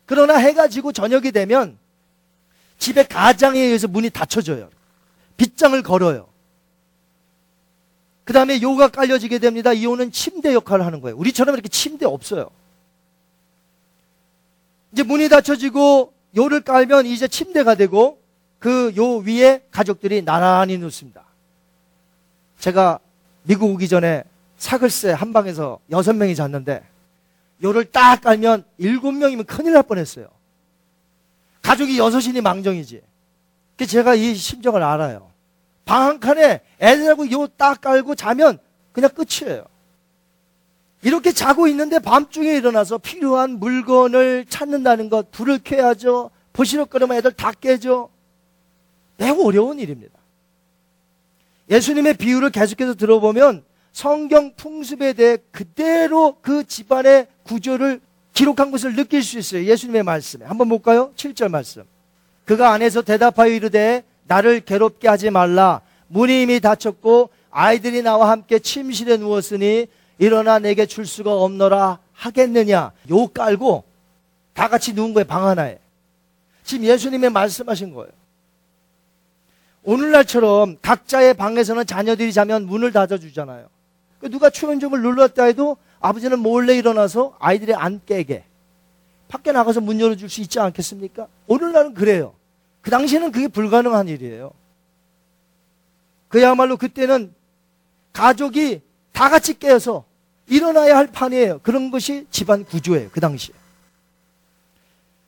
[0.07, 1.77] 그러나 해가 지고 저녁이 되면
[2.79, 4.69] 집의 가장에 의해서 문이 닫혀져요.
[5.37, 6.27] 빗장을 걸어요.
[8.23, 9.73] 그 다음에 요가 깔려지게 됩니다.
[9.73, 11.17] 이 요는 침대 역할을 하는 거예요.
[11.17, 12.49] 우리처럼 이렇게 침대 없어요.
[14.93, 18.21] 이제 문이 닫혀지고 요를 깔면 이제 침대가 되고
[18.59, 21.25] 그 요 위에 가족들이 나란히 눕습니다.
[22.59, 22.99] 제가
[23.43, 24.23] 미국 오기 전에
[24.57, 26.81] 사글세 한 방에서 여섯 명이 잤는데
[27.61, 30.27] 요를 딱 깔면 일곱 명이면 큰일 날 뻔했어요.
[31.61, 33.01] 가족이 여섯이니 망정이지.
[33.75, 35.32] 그 제가 이 심정을 알아요.
[35.85, 38.57] 방 한 칸에 애들하고 요 딱 깔고 자면
[38.91, 39.65] 그냥 끝이에요.
[41.01, 46.31] 이렇게 자고 있는데 밤중에 일어나서 필요한 물건을 찾는다는 것, 불을 켜야죠.
[46.53, 48.09] 보시럭거리면 애들 다 깨죠.
[49.17, 50.17] 매우 어려운 일입니다.
[51.69, 57.99] 예수님의 비유를 계속해서 들어보면 성경 풍습에 대해 그대로 그 집안의 구조를
[58.33, 59.65] 기록한 것을 느낄 수 있어요.
[59.65, 60.45] 예수님의 말씀에.
[60.45, 61.11] 한번 볼까요?
[61.15, 61.83] 7절 말씀.
[62.45, 65.81] 그가 안에서 대답하여 이르되 나를 괴롭게 하지 말라.
[66.07, 72.91] 문이 이미 닫혔고 아이들이 나와 함께 침실에 누웠으니 일어나 내게 줄 수가 없노라 하겠느냐.
[73.09, 73.83] 요 깔고
[74.53, 75.25] 다 같이 누운 거예요.
[75.25, 75.79] 방 하나에.
[76.63, 78.11] 지금 예수님의 말씀하신 거예요.
[79.83, 83.67] 오늘날처럼 각자의 방에서는 자녀들이 자면 문을 닫아주잖아요.
[84.19, 88.45] 그 누가 초인종을 눌렀다 해도 아버지는 몰래 일어나서 아이들이 안 깨게
[89.27, 91.27] 밖에 나가서 문 열어줄 수 있지 않겠습니까?
[91.47, 92.33] 오늘날은 그래요.
[92.83, 94.51] 그 당시에는 그게 불가능한 일이에요.
[96.27, 97.33] 그야말로 그때는
[98.11, 98.81] 가족이
[99.13, 100.05] 다 같이 깨어서
[100.47, 101.59] 일어나야 할 판이에요.
[101.63, 103.09] 그런 것이 집안 구조예요.
[103.11, 103.55] 그 당시에.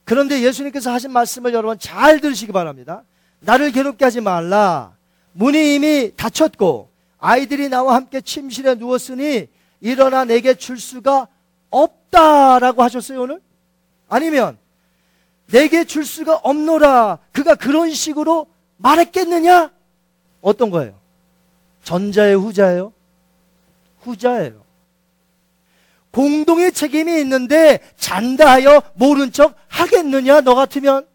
[0.03, 3.03] 그런데 예수님께서 하신 말씀을 여러분 잘 들으시기 바랍니다.
[3.39, 4.93] 나를 괴롭게 하지 말라.
[5.31, 6.89] 문이 이미 닫혔고
[7.19, 9.47] 아이들이 나와 함께 침실에 누웠으니
[9.79, 11.27] 일어나 내게 줄 수가
[11.69, 13.41] 없다라고 하셨어요, 오늘?
[14.09, 14.57] 아니면
[15.47, 17.19] 내게 줄 수가 없노라.
[17.31, 19.71] 그가 그런 식으로 말했겠느냐?
[20.41, 20.93] 어떤 거예요?
[21.83, 22.93] 전자의 후자예요?
[24.01, 24.63] 후자예요.
[26.11, 31.05] 공동의 책임이 있는데 잔다 하여 모른 척 하겠느냐, 너 같으면?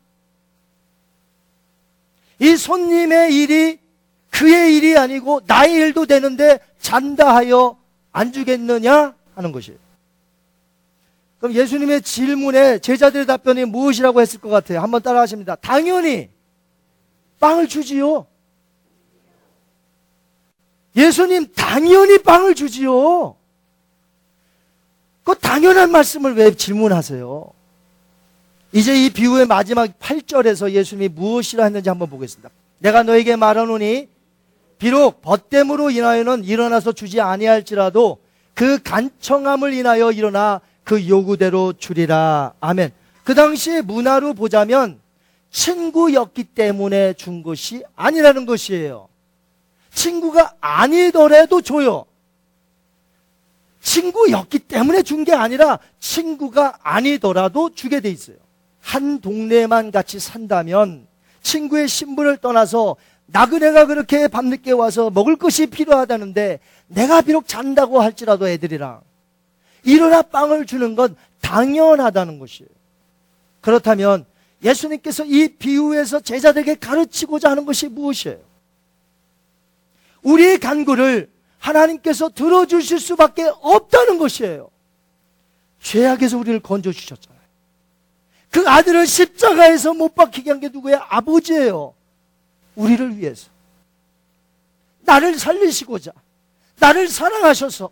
[2.39, 3.79] 이 손님의 일이
[4.31, 7.79] 그의 일이 아니고 나의 일도 되는데 잔다 하여
[8.13, 9.79] 안 주겠느냐 하는 것이에요.
[11.41, 14.81] 그럼 예수님의 질문에 제자들의 답변이 무엇이라고 했을 것 같아요?
[14.81, 15.57] 한번 따라 하십니다.
[15.57, 16.29] 당연히
[17.41, 18.27] 빵을 주지요.
[20.95, 23.37] 예수님 당연히 빵을 주지요.
[25.25, 27.53] 그 당연한 말씀을 왜 질문하세요?
[28.73, 32.51] 이제 이 비유의 마지막 8절에서 예수님이 무엇이라 했는지 한번 보겠습니다.
[32.81, 34.09] 내가 너에게 말하노니
[34.79, 38.19] 비록 벗됨으로 인하여는 일어나서 주지 아니할지라도
[38.55, 40.61] 그 간청함을 인하여 일어나
[40.91, 42.53] 그 요구대로 주리라.
[42.59, 42.91] 아멘.
[43.23, 44.99] 그 당시에 문화로 보자면
[45.53, 49.07] 친구였기 때문에 준 것이 아니라는 것이에요.
[49.95, 52.07] 친구가 아니더라도 줘요.
[53.81, 58.39] 친구였기 때문에 준 게 아니라 친구가 아니더라도 주게 돼 있어요.
[58.81, 61.07] 한 동네만 같이 산다면
[61.41, 69.03] 친구의 신분을 떠나서 나그네가 그렇게 밤늦게 와서 먹을 것이 필요하다는데 내가 비록 잔다고 할지라도 애들이랑
[69.85, 72.69] 일어나 빵을 주는 건 당연하다는 것이에요.
[73.61, 74.27] 그렇다면
[74.63, 78.39] 예수님께서 이 비유에서 제자들에게 가르치고자 하는 것이 무엇이에요?
[80.23, 84.71] 우리의 간구를 하나님께서 들어주실 수밖에 없다는 것이에요.
[85.83, 87.41] 죄악에서 우리를 건져주셨잖아요.
[88.51, 90.99] 그 아들을 십자가에서 못 박히게 한 게 누구예요?
[91.09, 91.95] 아버지예요.
[92.75, 93.49] 우리를 위해서.
[95.03, 96.13] 나를 살리시고자.
[96.79, 97.91] 나를 사랑하셔서.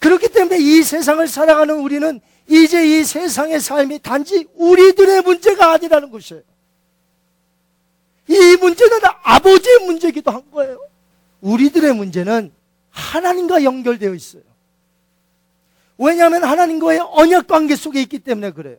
[0.00, 6.42] 그렇기 때문에 이 세상을 살아가는 우리는 이제 이 세상의 삶이 단지 우리들의 문제가 아니라는 것이에요.
[8.28, 10.80] 이 문제는 아버지의 문제이기도 한 거예요.
[11.42, 12.52] 우리들의 문제는
[12.90, 14.42] 하나님과 연결되어 있어요.
[15.98, 18.78] 왜냐하면 하나님과의 언약 관계 속에 있기 때문에 그래요.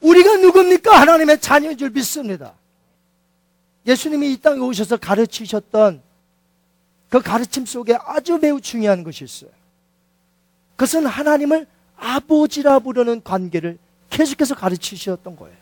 [0.00, 1.00] 우리가 누굽니까?
[1.00, 2.54] 하나님의 자녀인 줄 믿습니다.
[3.86, 6.02] 예수님이 이 땅에 오셔서 가르치셨던
[7.08, 9.50] 그 가르침 속에 아주 매우 중요한 것이 있어요.
[10.76, 11.66] 그것은 하나님을
[11.96, 13.78] 아버지라 부르는 관계를
[14.10, 15.56] 계속해서 가르치셨던 거예요.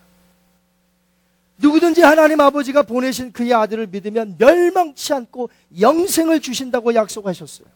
[1.59, 5.51] 누구든지 하나님 아버지가 보내신 그의 아들을 믿으면 멸망치 않고
[5.81, 7.67] 영생을 주신다고 약속하셨어요.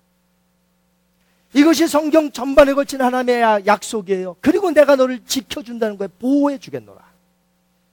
[1.55, 4.37] 이것이 성경 전반에 걸친 하나님의 약속이에요.
[4.41, 7.01] 그리고 내가 너를 지켜준다는 거에 보호해 주겠노라.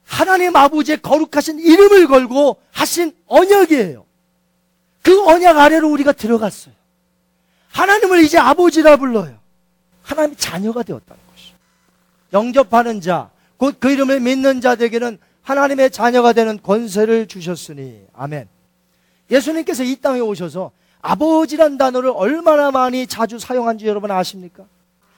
[0.05, 4.05] 하나님 아버지의 거룩하신 이름을 걸고 하신 언약이에요.
[5.01, 6.73] 그 언약 아래로 우리가 들어갔어요.
[7.73, 9.37] 하나님을 이제 아버지라 불러요.
[10.03, 11.55] 하나님의 자녀가 되었다는 것이죠.
[12.31, 18.47] 영접하는 자, 곧 그 이름을 믿는 자들에게는 하나님의 자녀가 되는 권세를 주셨으니 아멘.
[19.29, 20.71] 예수님께서 이 땅에 오셔서
[21.01, 24.65] 아버지란 단어를 얼마나 많이 자주 사용한지 여러분 아십니까?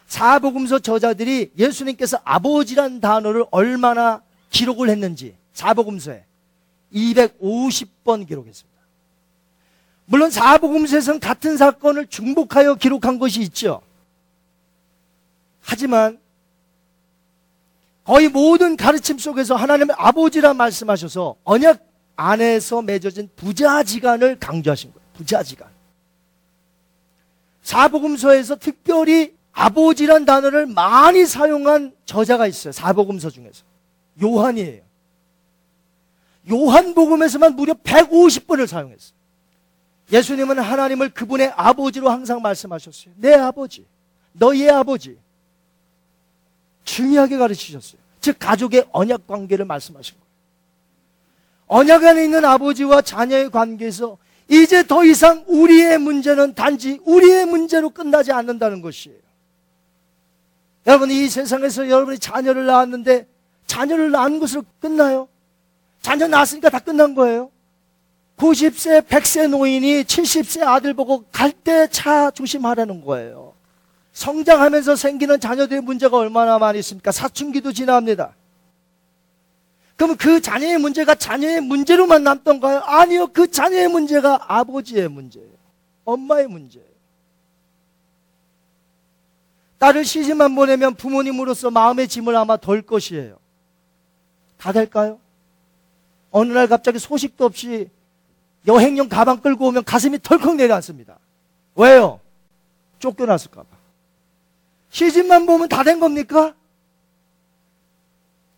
[0.07, 6.23] 사복음서 저자들이 예수님께서 아버지란 단어를 얼마나 기록을 했는지 사복음서에
[6.93, 8.74] 250번 기록했습니다.
[10.05, 13.81] 물론 사복음서에서는 같은 사건을 중복하여 기록한 것이 있죠.
[15.61, 16.19] 하지만
[18.03, 21.83] 거의 모든 가르침 속에서 하나님의 아버지라 말씀하셔서 언약
[22.15, 25.05] 안에서 맺어진 부자지간을 강조하신 거예요.
[25.13, 25.67] 부자지간.
[27.63, 32.71] 사복음서에서 특별히 아버지란 단어를 많이 사용한 저자가 있어요.
[32.71, 33.63] 사복음서 중에서.
[34.21, 34.83] 요한이에요.
[36.51, 39.15] 요한복음에서만 무려 150번을 사용했어요.
[40.11, 43.13] 예수님은 하나님을 그분의 아버지로 항상 말씀하셨어요.
[43.17, 43.85] 내 아버지,
[44.33, 45.17] 너희의 아버지.
[46.83, 47.99] 중요하게 가르치셨어요.
[48.21, 50.25] 즉 가족의 언약 관계를 말씀하신 거예요.
[51.67, 58.31] 언약 안에 있는 아버지와 자녀의 관계에서 이제 더 이상 우리의 문제는 단지 우리의 문제로 끝나지
[58.31, 59.17] 않는다는 것이에요.
[60.85, 63.27] 여러분 이 세상에서 여러분이 자녀를 낳았는데
[63.65, 65.27] 자녀를 낳은 것으로 끝나요?
[66.01, 67.49] 자녀 낳았으니까 다 끝난 거예요.
[68.37, 73.53] 90세, 100세 노인이 70세 아들 보고 갈 때 차 조심하라는 거예요.
[74.13, 77.11] 성장하면서 생기는 자녀들의 문제가 얼마나 많이 있습니까?
[77.11, 78.35] 사춘기도 지납니다.
[79.95, 82.79] 그러면 그 자녀의 문제가 자녀의 문제로만 남던가요?
[82.79, 83.27] 아니요.
[83.27, 85.49] 그 자녀의 문제가 아버지의 문제예요.
[86.03, 86.85] 엄마의 문제예요.
[89.79, 93.37] 딸을 시집만 보내면 부모님으로서 마음의 짐을 아마 덜 것이에요.
[94.57, 95.19] 다 될까요?
[96.31, 97.89] 어느 날 갑자기 소식도 없이
[98.67, 101.17] 여행용 가방 끌고 오면 가슴이 덜컥 내려앉습니다.
[101.75, 102.19] 왜요?
[102.99, 103.67] 쫓겨났을까봐.
[104.89, 106.53] 시집만 보면 다 된 겁니까?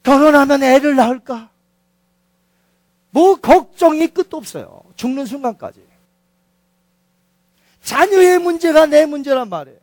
[0.03, 1.49] 결혼하면 애를 낳을까?
[3.10, 4.84] 뭐 걱정이 끝도 없어요.
[4.95, 5.86] 죽는 순간까지.
[7.82, 9.80] 자녀의 문제가 내 문제란 말이에요.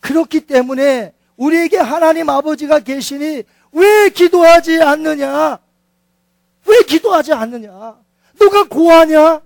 [0.00, 5.58] 그렇기 때문에 우리에게 하나님 아버지가 계시니 왜 기도하지 않느냐?
[6.66, 7.96] 왜 기도하지 않느냐?
[8.38, 9.40] 누가 고하냐?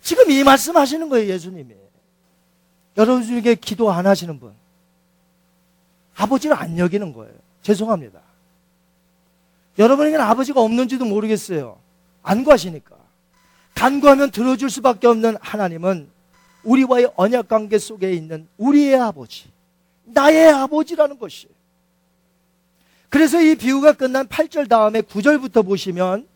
[0.00, 1.74] 지금 이 말씀 하시는 거예요, 예수님이.
[2.96, 4.52] 여러분 중에 기도 안 하시는 분.
[6.14, 7.34] 아버지를 안 여기는 거예요.
[7.62, 8.20] 죄송합니다.
[9.78, 11.78] 여러분에게는 아버지가 없는지도 모르겠어요.
[12.22, 12.96] 안 구하시니까.
[13.74, 16.10] 간구하면 들어줄 수밖에 없는 하나님은
[16.64, 19.50] 우리와의 언약 관계 속에 있는 우리의 아버지,
[20.04, 21.48] 나의 아버지라는 것이.
[23.08, 26.26] 그래서 이 비유가 끝난 8절 다음에 9절부터 보시면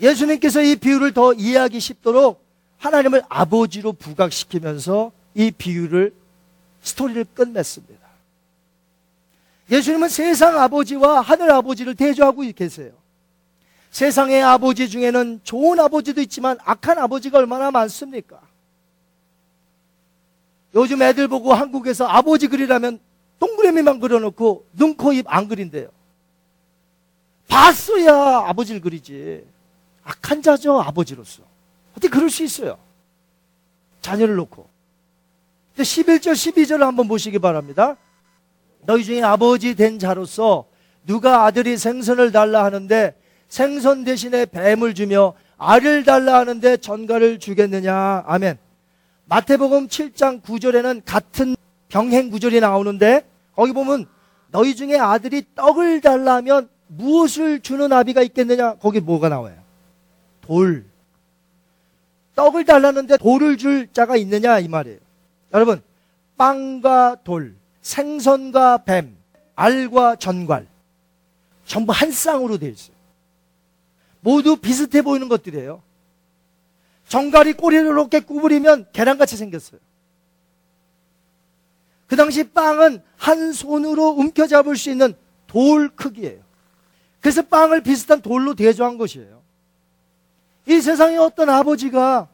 [0.00, 2.44] 예수님께서 이 비유를 더 이해하기 쉽도록
[2.78, 6.12] 하나님을 아버지로 부각시키면서 이 비유를
[6.82, 8.06] 스토리를 끝냈습니다.
[9.70, 12.92] 예수님은 세상 아버지와 하늘 아버지를 대조하고 계세요.
[13.90, 18.40] 세상의 아버지 중에는 좋은 아버지도 있지만 악한 아버지가 얼마나 많습니까?
[20.74, 23.00] 요즘 애들 보고 한국에서 아버지 그리라면
[23.38, 25.88] 동그라미만 그려놓고 눈, 코, 입 안 그린대요.
[27.48, 28.14] 봤어야
[28.48, 29.44] 아버지를 그리지.
[30.06, 31.42] 악한 자죠, 아버지로서.
[31.92, 32.78] 어떻게 그럴 수 있어요?
[34.00, 34.68] 자녀를 놓고.
[35.76, 37.96] 11절, 12절을 한번 보시기 바랍니다.
[38.86, 40.66] 너희 중에 아버지 된 자로서
[41.04, 43.14] 누가 아들이 생선을 달라 하는데
[43.48, 48.24] 생선 대신에 뱀을 주며 알을 달라 하는데 전가를 주겠느냐.
[48.26, 48.58] 아멘.
[49.26, 51.56] 마태복음 7장 9절에는 같은
[51.88, 54.06] 병행 구절이 나오는데 거기 보면
[54.50, 58.74] 너희 중에 아들이 떡을 달라 하면 무엇을 주는 아비가 있겠느냐?
[58.74, 59.65] 거기 뭐가 나와요?
[60.46, 60.84] 돌.
[62.34, 64.58] 떡을 달라는데 돌을 줄 자가 있느냐?
[64.58, 64.98] 이 말이에요.
[65.54, 65.82] 여러분,
[66.36, 69.16] 빵과 돌, 생선과 뱀,
[69.54, 70.66] 알과 전갈.
[71.64, 72.94] 전부 한 쌍으로 되어 있어요.
[74.20, 75.82] 모두 비슷해 보이는 것들이에요.
[77.08, 79.80] 정갈이 꼬리를 이렇게 구부리면 계란같이 생겼어요.
[82.06, 85.14] 그 당시 빵은 한 손으로 움켜잡을 수 있는
[85.46, 86.40] 돌 크기예요.
[87.20, 89.35] 그래서 빵을 비슷한 돌로 대조한 것이에요.
[90.66, 92.28] 이 세상에 어떤 아버지가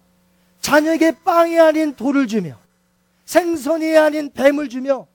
[0.60, 2.56] 자녀에게 빵이 아닌 돌을 주며
[3.26, 5.06] 생선이 아닌 뱀을 주며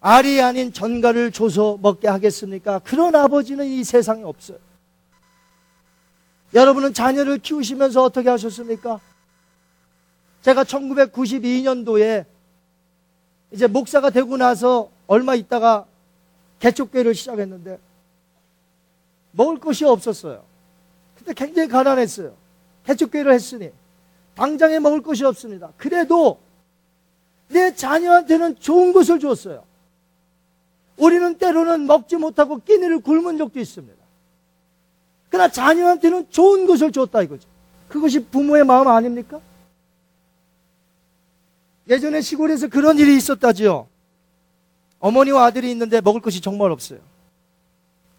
[0.00, 2.80] 알이 아닌 전갈을 줘서 먹게 하겠습니까?
[2.80, 4.58] 그런 아버지는 이 세상에 없어요.
[6.54, 9.00] 여러분은 자녀를 키우시면서 어떻게 하셨습니까?
[10.42, 12.26] 제가 1992년도에
[13.52, 15.86] 이제 목사가 되고 나서 얼마 있다가
[16.58, 17.78] 개척교회를 시작했는데
[19.32, 20.44] 먹을 것이 없었어요.
[21.16, 22.41] 그때 굉장히 가난했어요.
[22.84, 23.70] 개척교회를 했으니
[24.34, 25.72] 당장에 먹을 것이 없습니다.
[25.76, 26.40] 그래도
[27.48, 29.64] 내 자녀한테는 좋은 것을 줬어요.
[30.96, 34.02] 우리는 때로는 먹지 못하고 끼니를 굶은 적도 있습니다.
[35.28, 37.48] 그러나 자녀한테는 좋은 것을 줬다 이거죠.
[37.88, 39.40] 그것이 부모의 마음 아닙니까?
[41.88, 43.88] 예전에 시골에서 그런 일이 있었다지요.
[44.98, 47.00] 어머니와 아들이 있는데 먹을 것이 정말 없어요.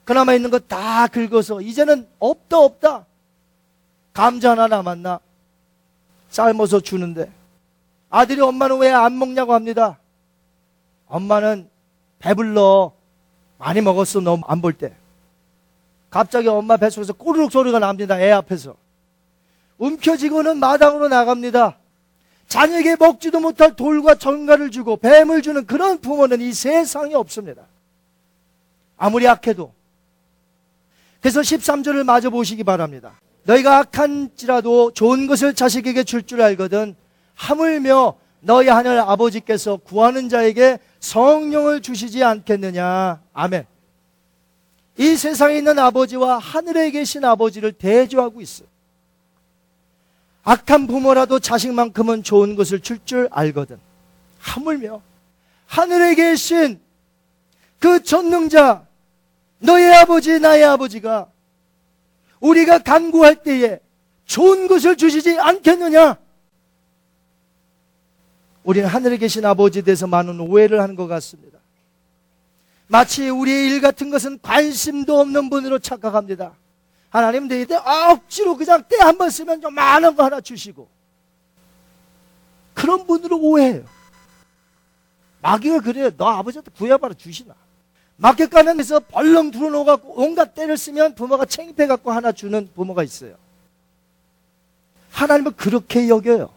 [0.04, 3.06] 그나마 있는 거 다 긁어서 이제는 없다 없다.
[4.14, 5.20] 감자 하나 남았나?
[6.30, 7.32] 삶아서 주는데
[8.10, 10.00] 아들이 엄마는 왜 안 먹냐고 합니다.
[11.08, 11.70] 엄마는
[12.20, 12.92] 배불러
[13.58, 14.96] 많이 먹었어 너 안 볼 때.
[16.10, 18.20] 갑자기 엄마 뱃속에서 꼬르륵 소리가 납니다.
[18.20, 18.76] 애 앞에서.
[19.80, 21.78] 움켜쥐고는 마당으로 나갑니다.
[22.48, 27.64] 자녀에게 먹지도 못할 돌과 전갈을 주고 뱀을 주는 그런 부모는 이 세상에 없습니다.
[28.98, 29.74] 아무리 악해도.
[31.20, 33.14] 그래서 13절을 마저 보시기 바랍니다.
[33.46, 36.96] 너희가 악한지라도 좋은 것을 자식에게 줄줄 알거든
[37.36, 43.22] 하물며 너희 하늘 아버지께서 구하는 자에게 성령을 주시지 않겠느냐.
[43.34, 43.66] 아멘.
[44.98, 48.68] 이 세상에 있는 아버지와 하늘에 계신 아버지를 대조하고 있어요.
[50.44, 53.80] 악한 부모라도 자식만큼은 좋은 것을 줄줄 알거든.
[54.40, 55.02] 하물며
[55.66, 56.80] 하늘에 계신
[57.80, 58.86] 그 전능자
[59.60, 61.28] 너의 아버지 나의 아버지가
[62.44, 63.80] 우리가 간구할 때에
[64.26, 66.18] 좋은 것을 주시지 않겠느냐?
[68.64, 71.60] 우리는 하늘에 계신 아버지에 대해서 많은 오해를 하는 것 같습니다.
[72.88, 76.54] 마치 우리의 일 같은 것은 관심도 없는 분으로 착각합니다.
[77.10, 80.88] 하나님 너희들 억지로 그냥 때 한 번 쓰면 좀 많은 거 하나 주시고
[82.74, 83.86] 그런 분으로 오해해요.
[85.42, 86.10] 마귀가 그래요.
[86.18, 87.54] 너 아버지한테 구해봐라 주시나.
[88.16, 93.36] 마켓 가면에서 벌렁 들어놓아갖고 온갖 때를 쓰면 부모가 챙입해갖고 하나 주는 부모가 있어요.
[95.12, 96.50] 하나님은 그렇게 여겨요.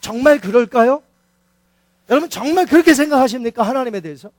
[0.00, 1.02] 정말 그럴까요?
[2.10, 3.62] 여러분 정말 그렇게 생각하십니까?
[3.62, 4.30] 하나님에 대해서?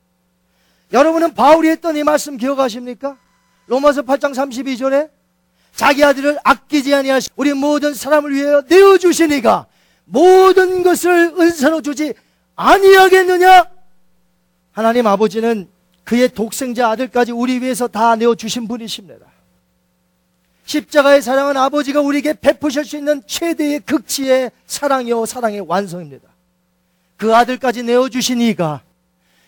[0.92, 3.18] 여러분은 바울이 했던 이 말씀 기억하십니까?
[3.68, 5.10] 로마서 8장 32절에
[5.76, 9.68] 자기 아들을 아끼지 아니하시 우리 모든 사람을 위하여 내어 주시니가
[10.06, 12.14] 모든 것을 은사로 주지
[12.56, 13.70] 아니하겠느냐?
[14.72, 15.70] 하나님 아버지는
[16.10, 19.28] 그의 독생자 아들까지 우리 위해서 다 내어 주신 분이십니다.
[20.66, 26.28] 십자가의 사랑은 아버지가 우리에게 베푸실 수 있는 최대의 극치의 사랑이요 사랑의 완성입니다.
[27.16, 28.82] 그 아들까지 내어 주신 이가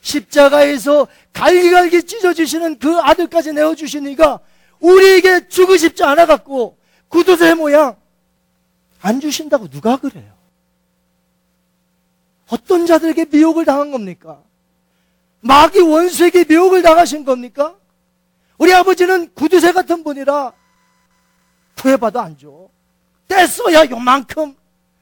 [0.02, 4.40] 십자가에서 갈기갈기 찢어주시는 그 아들까지 내어주시니까
[4.82, 7.96] 우리에게 주고 싶지 않아갖고 구두쇠 모양
[9.02, 10.32] 안 주신다고 누가 그래요?
[12.50, 14.44] 어떤 자들에게 미혹을 당한 겁니까?
[15.42, 17.76] 마귀 원수에게 미혹을 당하신 겁니까?
[18.58, 20.54] 우리 아버지는 구두쇠 같은 분이라
[21.78, 22.70] 구해봐도 안 줘.
[23.28, 24.56] 떼써야 요만큼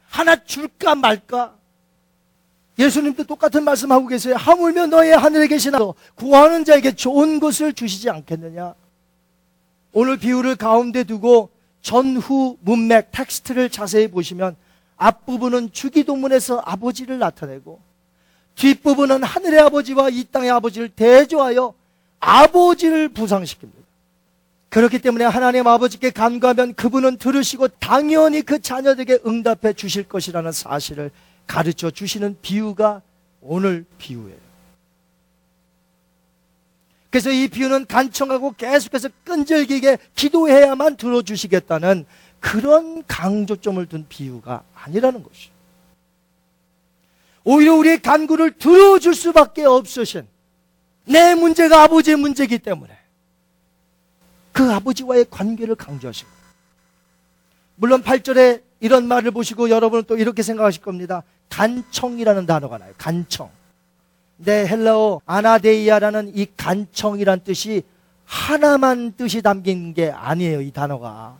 [0.07, 1.55] 하나 줄까 말까?
[2.77, 4.35] 예수님도 똑같은 말씀하고 계세요.
[4.37, 5.79] 하물며 너의 하늘에 계신 아
[6.15, 8.73] 구하는 자에게 좋은 것을 주시지 않겠느냐?
[9.91, 11.49] 오늘 비유를 가운데 두고
[11.81, 14.55] 전후 문맥 텍스트를 자세히 보시면
[14.95, 17.81] 앞부분은 주기도문에서 아버지를 나타내고
[18.59, 21.73] 뒷부분은 하늘의 아버지와 이 땅의 아버지를 대조하여
[22.19, 23.79] 아버지를 부상시킵니다.
[24.67, 31.09] 그렇기 때문에 하나님 아버지께 간구하면 그분은 들으시고 당연히 그 자녀들에게 응답해 주실 것이라는 사실을
[31.47, 33.01] 가르쳐 주시는 비유가
[33.41, 34.37] 오늘 비유예요.
[37.09, 42.05] 그래서 이 비유는 간청하고 계속해서 끈질기게 기도해야만 들어주시겠다는
[42.39, 45.58] 그런 강조점을 둔 비유가 아니라는 것이죠.
[47.43, 50.27] 오히려 우리의 간구를 들어줄 수밖에 없으신
[51.05, 52.97] 내 문제가 아버지의 문제이기 때문에
[54.51, 56.29] 그 아버지와의 관계를 강조하시고
[57.75, 61.23] 물론 8절에 이런 말을 보시고 여러분은 또 이렇게 생각하실 겁니다.
[61.49, 62.93] 간청이라는 단어가 나요.
[62.97, 63.49] 간청.
[64.37, 67.83] 네, 헬라어 아나데이아라는 이 간청이란 뜻이
[68.25, 71.37] 하나만 뜻이 담긴 게 아니에요, 이 단어가.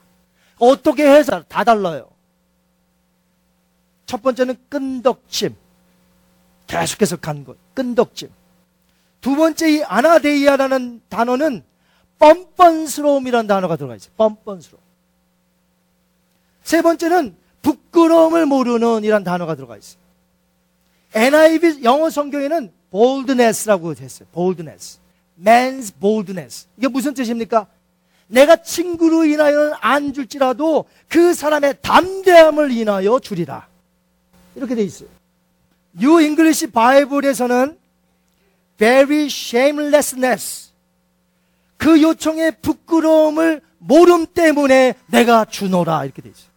[0.58, 2.10] 어떻게 해서 다 달라요.
[4.06, 5.56] 첫 번째는 끈덕짐.
[6.70, 7.58] 계속해서 간 것.
[7.74, 8.30] 끈덕짐.
[9.20, 11.64] 두 번째 이 아나데이아라는 단어는
[12.20, 14.14] 뻔뻔스러움이라는 단어가 들어가 있어요.
[14.16, 14.82] 뻔뻔스러움.
[16.64, 20.00] 세 번째는 부끄러움을 모르는 이란 단어가 들어가 있어요.
[21.16, 24.30] NIV 영어 성경에는 boldness라고 됐어요.
[24.32, 25.00] boldness.
[25.44, 26.68] man's boldness.
[26.78, 27.66] 이게 무슨 뜻입니까?
[28.28, 33.68] 내가 친구로 인하여는 안 줄지라도 그 사람의 담대함을 인하여 주리라.
[34.56, 35.19] 이렇게 돼 있어요.
[35.92, 37.78] New English Bible에서는
[38.78, 40.70] very shamelessness.
[41.78, 46.06] 그 요청의 부끄러움을 모름 때문에 내가 주노라.
[46.06, 46.50] 이렇게 돼 있어요.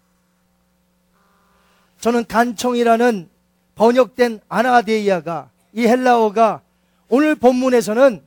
[2.01, 3.29] 저는 간청이라는
[3.75, 6.61] 번역된 ἀναίδεια가 이 헬라어가
[7.09, 8.23] 오늘 본문에서는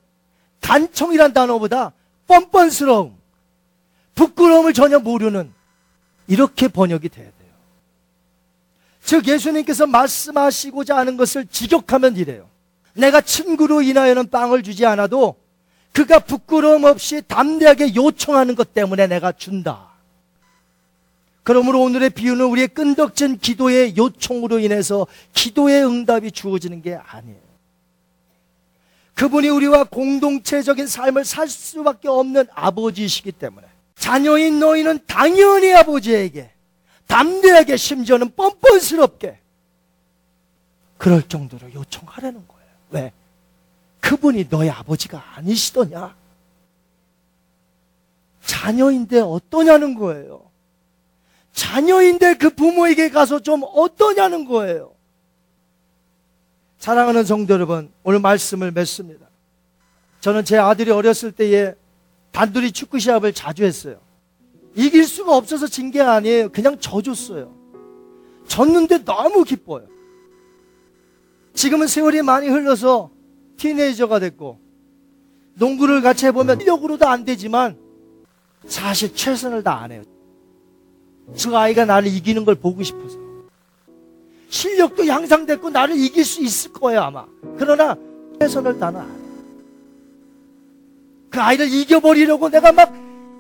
[0.62, 1.92] 간청이란 단어보다
[2.28, 3.16] 뻔뻔스러움,
[4.16, 5.54] 부끄러움을 전혀 모르는
[6.28, 7.35] 이렇게 번역이 돼요.
[9.06, 12.50] 즉 예수님께서 말씀하시고자 하는 것을 직역하면 이래요.
[12.94, 15.36] 내가 친구로 인하여는 빵을 주지 않아도
[15.92, 19.90] 그가 부끄러움 없이 담대하게 요청하는 것 때문에 내가 준다.
[21.44, 27.46] 그러므로 오늘의 비유는 우리의 끈덕진 기도의 요청으로 인해서 기도의 응답이 주어지는 게 아니에요.
[29.14, 36.55] 그분이 우리와 공동체적인 삶을 살 수밖에 없는 아버지이시기 때문에 자녀인 너희는 당연히 아버지에게
[37.08, 39.40] 담대하게 심지어는 뻔뻔스럽게
[40.98, 42.70] 그럴 정도로 요청하라는 거예요.
[42.92, 43.14] 왜?
[44.00, 46.16] 그분이 너의 아버지가 아니시더냐?
[48.46, 50.50] 자녀인데 어떠냐는 거예요.
[51.54, 54.94] 자녀인데 그 부모에게 가서 좀 어떠냐는 거예요.
[56.78, 59.26] 사랑하는 성도 여러분, 오늘 말씀을 맺습니다.
[60.22, 61.74] 저는 제 아들이 어렸을 때에
[62.32, 64.00] 단둘이 축구 시합을 자주 했어요.
[64.76, 66.50] 이길 수가 없어서 진 게 아니에요.
[66.50, 67.54] 그냥 져줬어요.
[68.48, 69.88] 졌는데 너무 기뻐요.
[71.54, 73.10] 지금은 세월이 많이 흘러서
[73.58, 74.60] 티네이저가 됐고,
[75.54, 77.78] 농구를 같이 해보면 실력으로도 안 되지만,
[78.68, 80.04] 사실 최선을 다 안 해요.
[81.38, 83.18] 저 아이가 나를 이기는 걸 보고 싶어서.
[84.50, 87.26] 실력도 향상됐고 나를 이길 수 있을 거예요 아마.
[87.58, 87.96] 그러나
[88.40, 89.14] 최선을 다는 안 해.
[91.30, 92.94] 그 아이를 이겨버리려고 내가 막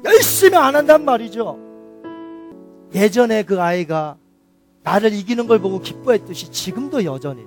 [0.05, 1.59] 열심히 안 한단 말이죠.
[2.93, 4.17] 예전에 그 아이가
[4.83, 7.43] 나를 이기는 걸 보고 기뻐했듯이 지금도 여전히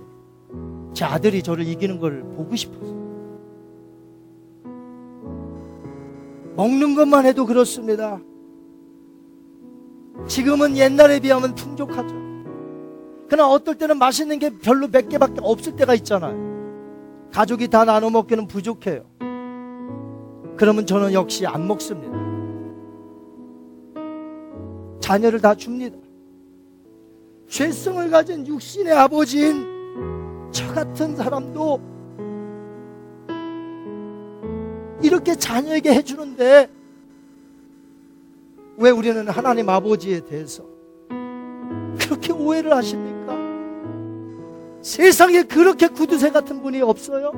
[0.93, 2.93] 제 아들이 저를 이기는 걸 보고 싶어서.
[6.57, 8.21] 먹는 것만 해도 그렇습니다.
[10.27, 12.17] 지금은 옛날에 비하면 풍족하죠.
[13.29, 16.37] 그러나 어떨 때는 맛있는 게 별로 몇 개밖에 없을 때가 있잖아요.
[17.33, 19.05] 가족이 다 나눠 먹기는 부족해요.
[20.57, 22.28] 그러면 저는 역시 안 먹습니다.
[25.09, 25.97] 자녀를 다 줍니다.
[27.49, 31.81] 죄성을 가진 육신의 아버지인 저 같은 사람도
[35.03, 36.71] 이렇게 자녀에게 해주는데
[38.77, 40.63] 왜 우리는 하나님 아버지에 대해서
[41.99, 43.33] 그렇게 오해를 하십니까?
[44.83, 47.33] 세상에 그렇게 구두쇠 같은 분이 없어요?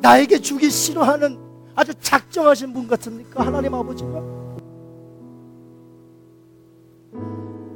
[0.00, 1.40] 나에게 주기 싫어하는
[1.74, 3.44] 아주 작정하신 분 같습니까?
[3.44, 4.41] 하나님 아버지가?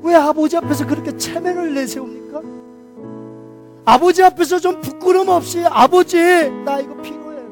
[0.02, 2.42] 왜 아버지 앞에서 그렇게 체면을 내세웁니까?
[3.84, 6.18] 아버지 앞에서 좀 부끄럼 없이 아버지
[6.64, 7.46] 나 이거 필요해요.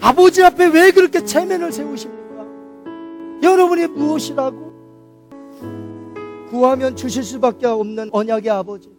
[0.00, 2.46] 아버지 앞에 왜 그렇게 체면을 세우십니까?
[3.42, 4.72] 여러분이 무엇이라고?
[6.50, 8.94] 구하면 주실 수밖에 없는 언약의 아버지.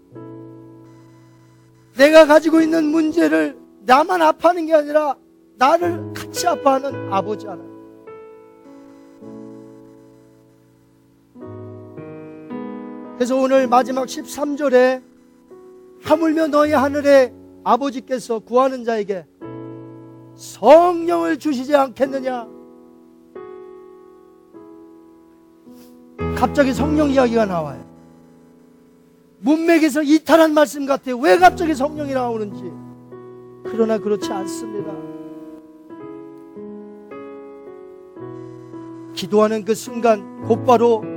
[1.98, 5.16] 내가 가지고 있는 문제를 나만 아파하는 게 아니라
[5.58, 7.75] 나를 같이 아파하는 아버지 하나.
[13.16, 15.02] 그래서 오늘 마지막 13절에
[16.04, 19.26] 하물며 너희 하늘의 아버지께서 구하는 자에게
[20.36, 22.48] 성령을 주시지 않겠느냐?
[26.36, 27.84] 갑자기 성령 이야기가 나와요.
[29.40, 31.18] 문맥에서 이탈한 말씀 같아요.
[31.18, 32.70] 왜 갑자기 성령이 나오는지.
[33.64, 34.92] 그러나 그렇지 않습니다.
[39.14, 41.15] 기도하는 그 순간 곧바로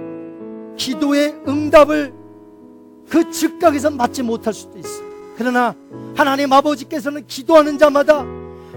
[0.79, 2.15] 기도의 응답을
[3.11, 5.07] 그 즉각에서 맞지 못할 수도 있어요.
[5.37, 5.75] 그러나
[6.17, 8.25] 하나님 아버지께서는 기도하는 자마다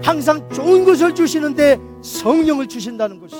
[0.02, 3.36] 항상 좋은 것을 주시는데 성령을 주신다는 것이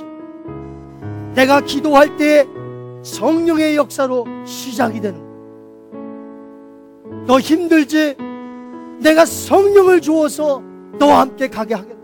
[1.35, 2.47] 내가 기도할 때
[3.03, 5.33] 성령의 역사로 시작이 되는 거예요.
[7.27, 8.17] 너 힘들지?
[9.01, 10.63] 내가 성령을 주어서
[10.99, 12.01] 너와 함께 가게 하겠다.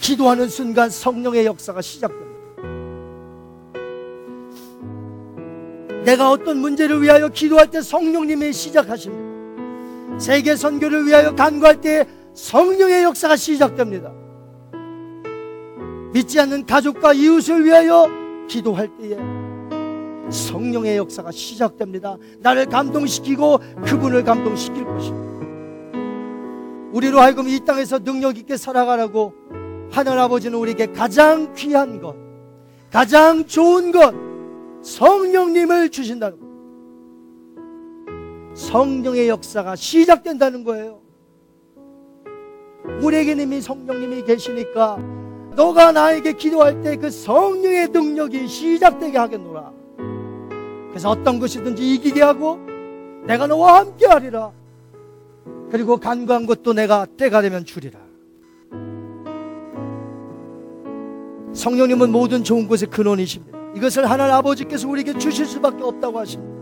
[0.00, 2.27] 기도하는 순간 성령의 역사가 시작됩니다.
[6.08, 10.18] 내가 어떤 문제를 위하여 기도할 때 성령님이 시작하십니다.
[10.18, 14.10] 세계 선교를 위하여 간구할 때 성령의 역사가 시작됩니다.
[16.14, 18.08] 믿지 않는 가족과 이웃을 위하여
[18.48, 19.18] 기도할 때에
[20.30, 22.16] 성령의 역사가 시작됩니다.
[22.38, 25.28] 나를 감동시키고 그분을 감동시킬 것입니다.
[26.94, 29.34] 우리로 하여금 이 땅에서 능력 있게 살아가라고
[29.90, 32.16] 하늘 아버지는 우리에게 가장 귀한 것,
[32.90, 34.27] 가장 좋은 것,
[34.82, 36.48] 성령님을 주신다는 것.
[38.54, 41.00] 성령의 역사가 시작된다는 거예요.
[43.02, 44.98] 우리에게는 이미 성령님이 계시니까
[45.54, 49.72] 너가 나에게 기도할 때 그 성령의 능력이 시작되게 하겠노라.
[50.88, 52.58] 그래서 어떤 것이든지 이기게 하고
[53.26, 54.52] 내가 너와 함께 하리라.
[55.70, 57.98] 그리고 간구한 것도 내가 때가 되면 주리라.
[61.52, 63.57] 성령님은 모든 좋은 것의 근원이십니다.
[63.78, 66.58] 이것을 하나님 아버지께서 우리에게 주실 수밖에 없다고 하십니다.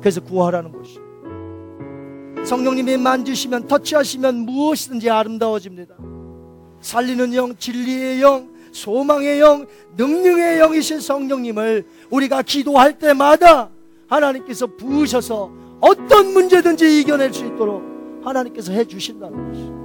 [0.00, 0.98] 그래서 구하라는 것이.
[2.48, 5.94] 성령님이 만지시면 터치하시면 무엇이든지 아름다워집니다.
[6.80, 13.68] 살리는 영, 진리의 영, 소망의 영, 능력의 영이신 성령님을 우리가 기도할 때마다
[14.08, 15.50] 하나님께서 부으셔서
[15.80, 17.82] 어떤 문제든지 이겨낼 수 있도록
[18.24, 19.76] 하나님께서 해 주신다는 것이.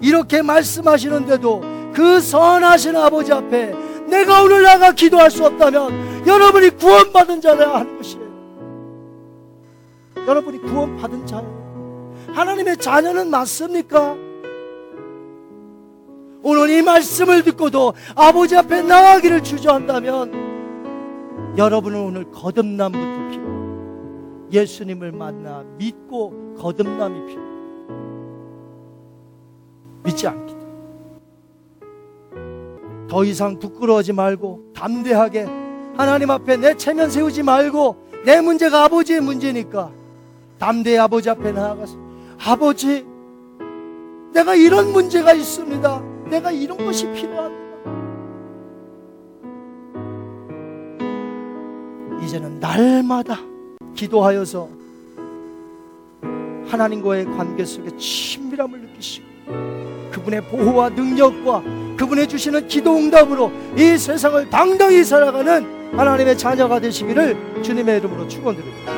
[0.00, 3.74] 이렇게 말씀하시는데도 그 선하신 아버지 앞에
[4.08, 8.28] 내가 오늘 나가 기도할 수 없다면 여러분이 구원받은 자라 하는 것이에요.
[10.26, 11.58] 여러분이 구원받은 자예요.
[12.32, 14.16] 하나님의 자녀는 맞습니까?
[16.42, 20.48] 오늘 이 말씀을 듣고도 아버지 앞에 나가기를 주저한다면
[21.56, 24.48] 여러분은 오늘 거듭남부터 필요해요.
[24.52, 27.48] 예수님을 만나 믿고 거듭남이 필요해요.
[30.04, 30.57] 믿지 않기
[33.08, 35.46] 더 이상 부끄러워하지 말고 담대하게
[35.96, 39.90] 하나님 앞에 내 체면 세우지 말고 내 문제가 아버지의 문제니까
[40.58, 41.96] 담대히 아버지 앞에 나아가서
[42.44, 43.06] 아버지
[44.32, 46.02] 내가 이런 문제가 있습니다.
[46.30, 47.68] 내가 이런 것이 필요합니다.
[52.22, 53.38] 이제는 날마다
[53.94, 54.68] 기도하여서
[56.66, 59.26] 하나님과의 관계 속에 친밀함을 느끼시고
[60.12, 61.62] 그분의 보호와 능력과
[61.98, 65.66] 그분의 주시는 기도 응답으로 이 세상을 당당히 살아가는
[65.96, 68.97] 하나님의 자녀가 되시기를 주님의 이름으로 축원드립니다.